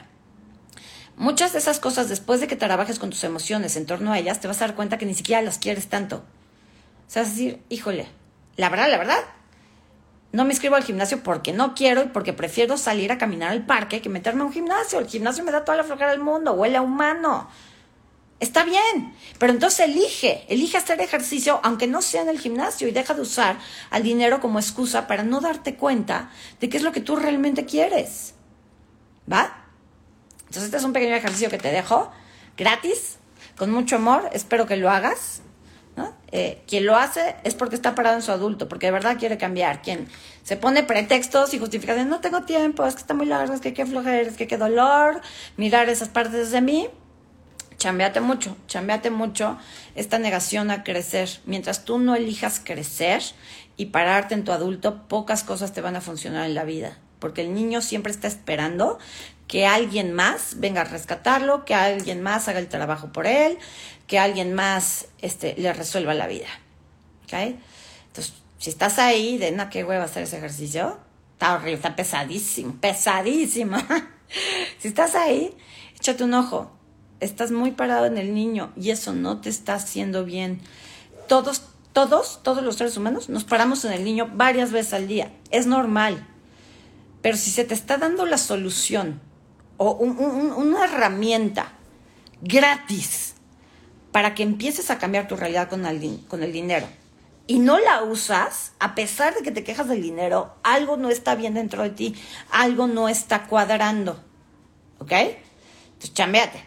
Muchas 1.18 1.54
de 1.54 1.60
esas 1.60 1.80
cosas, 1.80 2.10
después 2.10 2.40
de 2.40 2.48
que 2.48 2.56
trabajes 2.56 2.98
con 2.98 3.10
tus 3.10 3.24
emociones 3.24 3.76
en 3.76 3.86
torno 3.86 4.12
a 4.12 4.20
ellas, 4.20 4.40
te 4.40 4.48
vas 4.48 4.62
a 4.62 4.68
dar 4.68 4.76
cuenta 4.76 4.98
que 4.98 5.06
ni 5.06 5.14
siquiera 5.14 5.42
las 5.42 5.60
quieres 5.60 5.88
tanto. 5.88 6.18
O 6.18 7.12
sea, 7.12 7.24
a 7.24 7.26
decir, 7.26 7.62
híjole, 7.70 8.08
la 8.56 8.70
verdad, 8.70 8.90
la 8.90 8.98
verdad, 8.98 9.20
no 10.32 10.46
me 10.46 10.52
inscribo 10.52 10.76
al 10.76 10.84
gimnasio 10.84 11.24
porque 11.24 11.52
no 11.52 11.76
quiero 11.76 12.04
y 12.04 12.08
porque 12.08 12.34
prefiero 12.34 12.78
salir 12.78 13.12
a 13.12 13.18
caminar 13.18 13.52
al 13.52 13.66
parque 13.66 14.02
que 14.02 14.10
meterme 14.10 14.44
a 14.44 14.46
un 14.46 14.54
gimnasio. 14.54 15.00
El 15.00 15.08
gimnasio 15.08 15.44
me 15.44 15.52
da 15.52 15.66
toda 15.66 15.78
la 15.78 15.84
flojera 15.84 16.12
del 16.12 16.22
mundo, 16.22 16.54
huele 16.54 16.78
a 16.78 16.82
humano. 16.82 17.50
Está 18.40 18.64
bien, 18.64 19.14
pero 19.38 19.54
entonces 19.54 19.88
elige, 19.88 20.46
elige 20.50 20.78
hacer 20.78 21.00
ejercicio 21.00 21.60
aunque 21.64 21.86
no 21.86 22.02
sea 22.02 22.24
en 22.24 22.30
el 22.30 22.40
gimnasio 22.40 22.88
y 22.88 22.92
deja 22.92 23.14
de 23.14 23.22
usar 23.22 23.58
al 23.92 24.02
dinero 24.02 24.40
como 24.40 24.58
excusa 24.58 25.06
para 25.06 25.22
no 25.22 25.42
darte 25.42 25.76
cuenta 25.76 26.32
de 26.60 26.68
qué 26.68 26.78
es 26.78 26.84
lo 26.84 26.92
que 26.92 27.02
tú 27.02 27.18
realmente 27.18 27.66
quieres. 27.66 28.34
¿Va? 29.32 29.68
Entonces 30.40 30.64
este 30.64 30.78
es 30.78 30.84
un 30.84 30.94
pequeño 30.94 31.16
ejercicio 31.16 31.50
que 31.50 31.60
te 31.60 31.72
dejo, 31.72 32.12
gratis, 32.58 33.18
con 33.58 33.70
mucho 33.70 33.98
amor, 33.98 34.30
espero 34.34 34.66
que 34.66 34.76
lo 34.76 34.90
hagas. 34.90 35.44
Eh, 36.34 36.62
quien 36.66 36.86
lo 36.86 36.96
hace 36.96 37.36
es 37.44 37.56
porque 37.56 37.76
está 37.76 37.94
parado 37.94 38.16
en 38.16 38.22
su 38.22 38.32
adulto, 38.32 38.70
porque 38.70 38.88
de 38.88 38.92
verdad 38.92 39.18
quiere 39.18 39.38
cambiar. 39.38 39.82
Quien 39.82 40.08
se 40.44 40.56
pone 40.56 40.84
pretextos 40.84 41.54
y 41.54 41.60
justificaciones, 41.60 42.10
no 42.10 42.22
tengo 42.22 42.44
tiempo, 42.44 42.86
es 42.86 42.96
que 42.96 43.02
está 43.02 43.14
muy 43.14 43.26
largo, 43.26 43.54
es 43.54 43.62
que 43.62 43.74
qué 43.74 43.86
flojera, 43.86 44.22
es 44.22 44.38
que 44.38 44.48
qué 44.48 44.58
dolor, 44.58 45.22
mirar 45.58 45.90
esas 45.90 46.10
partes 46.10 46.52
de 46.52 46.62
mí. 46.62 46.88
Chambeate 47.78 48.22
mucho, 48.22 48.56
chambeate 48.68 49.10
mucho 49.10 49.58
esta 49.96 50.20
negación 50.20 50.70
a 50.70 50.84
crecer. 50.84 51.30
Mientras 51.46 51.84
tú 51.84 51.98
no 51.98 52.16
elijas 52.16 52.62
crecer 52.64 53.24
y 53.76 53.88
pararte 53.88 54.36
en 54.36 54.44
tu 54.44 54.52
adulto, 54.52 55.08
pocas 55.08 55.44
cosas 55.44 55.74
te 55.74 55.82
van 55.82 55.96
a 55.96 56.02
funcionar 56.02 56.46
en 56.46 56.54
la 56.54 56.64
vida. 56.64 56.98
Porque 57.18 57.42
el 57.42 57.54
niño 57.54 57.82
siempre 57.82 58.12
está 58.12 58.28
esperando 58.28 59.00
que 59.52 59.68
alguien 59.68 60.14
más 60.14 60.62
venga 60.62 60.80
a 60.80 60.86
rescatarlo, 60.86 61.66
que 61.66 61.76
alguien 61.76 62.22
más 62.22 62.48
haga 62.48 62.60
el 62.60 62.70
trabajo 62.70 63.12
por 63.12 63.28
él, 63.28 63.58
que 64.08 64.18
alguien 64.18 64.54
más 64.54 65.08
este, 65.22 65.56
le 65.58 65.74
resuelva 65.74 66.14
la 66.14 66.26
vida. 66.26 66.48
Entonces, 67.34 68.34
si 68.60 68.70
estás 68.70 68.98
ahí, 68.98 69.38
de 69.38 69.52
no, 69.52 69.70
qué 69.70 69.84
hueva 69.84 70.06
hacer 70.06 70.24
ese 70.24 70.38
ejercicio, 70.38 70.98
está 71.34 71.56
horrible, 71.56 71.74
está 71.74 71.98
pesadísimo, 71.98 72.78
pesadísimo. 72.80 73.76
si 74.80 74.88
estás 74.88 75.16
ahí, 75.16 75.54
échate 75.98 76.24
un 76.24 76.34
ojo. 76.34 76.72
Estás 77.20 77.52
muy 77.52 77.72
parado 77.72 78.06
en 78.06 78.18
el 78.18 78.34
niño 78.34 78.72
y 78.78 78.92
eso 78.92 79.12
no 79.12 79.42
te 79.42 79.50
está 79.50 79.74
haciendo 79.74 80.24
bien. 80.24 80.62
Todos, 81.28 81.64
todos, 81.92 82.40
todos 82.42 82.64
los 82.64 82.78
seres 82.78 82.96
humanos 82.96 83.28
nos 83.28 83.44
paramos 83.44 83.84
en 83.84 83.92
el 83.92 84.06
niño 84.06 84.30
varias 84.34 84.72
veces 84.72 84.94
al 84.94 85.10
día. 85.10 85.30
Es 85.50 85.68
normal. 85.68 86.26
Pero 87.22 87.36
si 87.36 87.52
se 87.52 87.66
te 87.66 87.74
está 87.74 87.98
dando 87.98 88.26
la 88.26 88.38
solución 88.38 89.30
o 89.84 89.94
una 89.94 90.86
herramienta 90.86 91.72
gratis 92.40 93.34
para 94.12 94.36
que 94.36 94.44
empieces 94.44 94.92
a 94.92 95.00
cambiar 95.00 95.28
tu 95.28 95.36
realidad 95.36 95.70
con 95.70 95.88
el, 95.88 96.20
con 96.28 96.44
el 96.44 96.54
dinero 96.54 96.86
y 97.48 97.58
no 97.58 97.80
la 97.80 98.04
usas, 98.04 98.74
a 98.80 98.94
pesar 98.94 99.34
de 99.34 99.42
que 99.42 99.52
te 99.52 99.64
quejas 99.64 99.88
del 99.88 100.04
dinero, 100.04 100.54
algo 100.62 100.98
no 100.98 101.10
está 101.10 101.34
bien 101.34 101.56
dentro 101.56 101.82
de 101.82 101.90
ti, 101.90 102.16
algo 102.52 102.86
no 102.86 103.10
está 103.10 103.48
cuadrando. 103.48 104.24
¿Ok? 105.00 105.12
Entonces, 105.14 106.14
chambeate. 106.14 106.64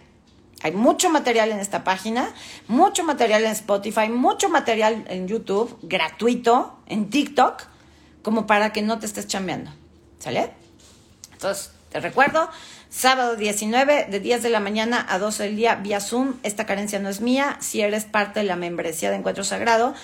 Hay 0.63 0.73
mucho 0.73 1.09
material 1.09 1.53
en 1.53 1.61
esta 1.61 1.85
página, 1.85 2.35
mucho 2.67 3.05
material 3.05 3.45
en 3.45 3.53
Spotify, 3.53 4.09
mucho 4.09 4.49
material 4.49 5.05
en 5.09 5.29
YouTube, 5.29 5.79
gratuito, 5.83 6.81
en 6.87 7.11
TikTok, 7.11 7.63
como 8.23 8.49
para 8.49 8.73
que 8.73 8.83
no 8.83 8.99
te 8.99 9.07
estés 9.07 9.29
chambeando. 9.29 9.71
¿Sale? 10.19 10.51
Entonces, 11.33 11.71
te 11.95 12.01
recuerdo, 12.01 12.51
Sábado 12.97 13.35
19, 13.35 14.07
de 14.09 14.21
10 14.21 14.45
de 14.45 14.51
la 14.51 14.61
mañana 14.61 15.05
a 15.09 15.19
12 15.19 15.43
del 15.43 15.57
día, 15.57 15.75
vía 15.75 16.01
Zoom. 16.01 16.35
Esta 16.45 16.65
carencia 16.65 17.01
no 17.01 17.09
es 17.09 17.21
mía. 17.21 17.57
Si 17.61 17.81
eres 17.81 18.05
parte 18.05 18.39
de 18.39 18.47
la 18.47 18.55
membresía 18.55 19.11
de 19.11 19.17
Encuentro 19.17 19.43
Sagrado, 19.43 19.95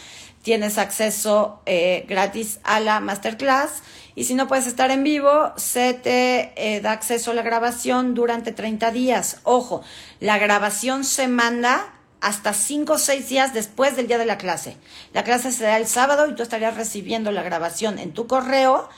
tienes 0.43 0.77
acceso 0.77 1.63
eh, 1.67 2.05
gratis 2.09 2.59
a 2.65 2.81
la 2.81 2.99
masterclass. 2.99 3.85
Y 4.17 4.25
si 4.25 4.35
no 4.35 4.49
puedes 4.49 4.67
estar 4.67 4.91
en 4.91 5.05
vivo, 5.05 5.53
se 5.57 5.95
te 5.95 6.53
eh, 6.57 6.81
da 6.81 6.91
acceso 6.91 7.31
a 7.31 7.35
la 7.35 7.43
grabación 7.43 8.15
durante 8.15 8.51
30 8.51 8.91
días. 8.91 9.39
Ojo, 9.45 9.85
la 10.19 10.39
grabación 10.39 11.05
se 11.05 11.29
manda 11.29 11.95
hasta 12.21 12.53
5 12.53 12.95
o 12.95 12.99
6 12.99 13.29
días 13.29 13.55
después 13.55 13.95
del 13.95 14.09
día 14.09 14.19
de 14.19 14.27
la 14.27 14.37
clase. 14.37 14.77
La 15.13 15.23
clase 15.23 15.53
será 15.53 15.77
el 15.77 15.87
sábado 15.87 16.29
y 16.29 16.35
tú 16.35 16.43
estarías 16.43 16.75
recibiendo 16.75 17.31
la 17.31 17.45
grabación 17.45 18.01
en 18.01 18.13
tu 18.13 18.27
correo 18.27 18.89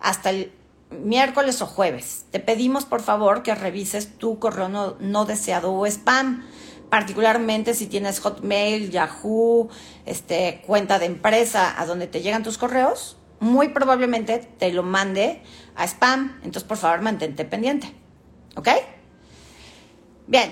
hasta 0.00 0.28
el 0.28 0.52
miércoles 0.90 1.60
o 1.62 1.66
jueves. 1.66 2.24
Te 2.30 2.40
pedimos 2.40 2.84
por 2.84 3.02
favor 3.02 3.42
que 3.42 3.54
revises 3.54 4.18
tu 4.18 4.38
correo 4.38 4.68
no, 4.68 4.96
no 5.00 5.24
deseado 5.24 5.72
o 5.72 5.86
spam, 5.86 6.44
particularmente 6.90 7.74
si 7.74 7.86
tienes 7.86 8.20
Hotmail, 8.20 8.90
Yahoo, 8.90 9.68
este, 10.06 10.62
cuenta 10.66 10.98
de 10.98 11.06
empresa 11.06 11.80
a 11.80 11.86
donde 11.86 12.06
te 12.06 12.22
llegan 12.22 12.42
tus 12.42 12.58
correos, 12.58 13.16
muy 13.40 13.68
probablemente 13.68 14.38
te 14.38 14.72
lo 14.72 14.82
mande 14.82 15.42
a 15.76 15.86
spam. 15.86 16.36
Entonces, 16.38 16.64
por 16.64 16.76
favor, 16.76 17.02
mantente 17.02 17.44
pendiente. 17.44 17.92
¿Ok? 18.56 18.68
Bien, 20.26 20.50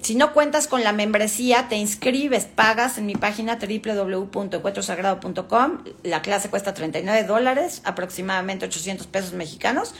si 0.00 0.14
no 0.14 0.32
cuentas 0.32 0.68
con 0.68 0.84
la 0.84 0.92
membresía, 0.92 1.66
te 1.68 1.74
inscribes, 1.76 2.44
pagas 2.44 2.98
en 2.98 3.06
mi 3.06 3.14
página 3.14 3.58
www.encuentrosagrado.com. 3.58 5.78
La 6.02 6.20
clase 6.22 6.48
cuesta 6.50 6.72
39 6.74 7.24
dólares, 7.24 7.82
aproximadamente 7.84 8.66
800 8.66 9.08
pesos 9.08 9.32
mexicanos, 9.32 9.94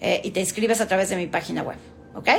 eh, 0.00 0.20
y 0.24 0.32
te 0.32 0.40
inscribes 0.40 0.80
a 0.80 0.88
través 0.88 1.10
de 1.10 1.16
mi 1.16 1.26
página 1.26 1.62
web. 1.62 1.76
¿Ok? 2.14 2.30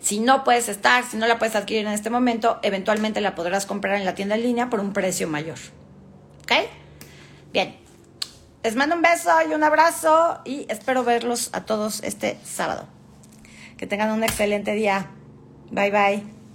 Si 0.00 0.20
no 0.20 0.44
puedes 0.44 0.68
estar, 0.68 1.04
si 1.04 1.16
no 1.16 1.26
la 1.26 1.38
puedes 1.38 1.56
adquirir 1.56 1.86
en 1.86 1.92
este 1.92 2.10
momento, 2.10 2.60
eventualmente 2.62 3.20
la 3.20 3.34
podrás 3.34 3.66
comprar 3.66 3.96
en 3.96 4.04
la 4.04 4.14
tienda 4.14 4.36
en 4.36 4.42
línea 4.42 4.70
por 4.70 4.78
un 4.80 4.92
precio 4.92 5.26
mayor. 5.28 5.58
¿Ok? 6.42 6.52
Bien. 7.52 7.76
Les 8.62 8.76
mando 8.76 8.96
un 8.96 9.02
beso 9.02 9.30
y 9.48 9.54
un 9.54 9.64
abrazo 9.64 10.40
y 10.44 10.66
espero 10.68 11.04
verlos 11.04 11.50
a 11.52 11.64
todos 11.64 12.02
este 12.02 12.36
sábado. 12.44 12.88
Que 13.76 13.86
tengan 13.86 14.10
un 14.10 14.24
excelente 14.24 14.72
día. 14.72 15.10
Bye 15.70 15.90
bye. 15.90 16.45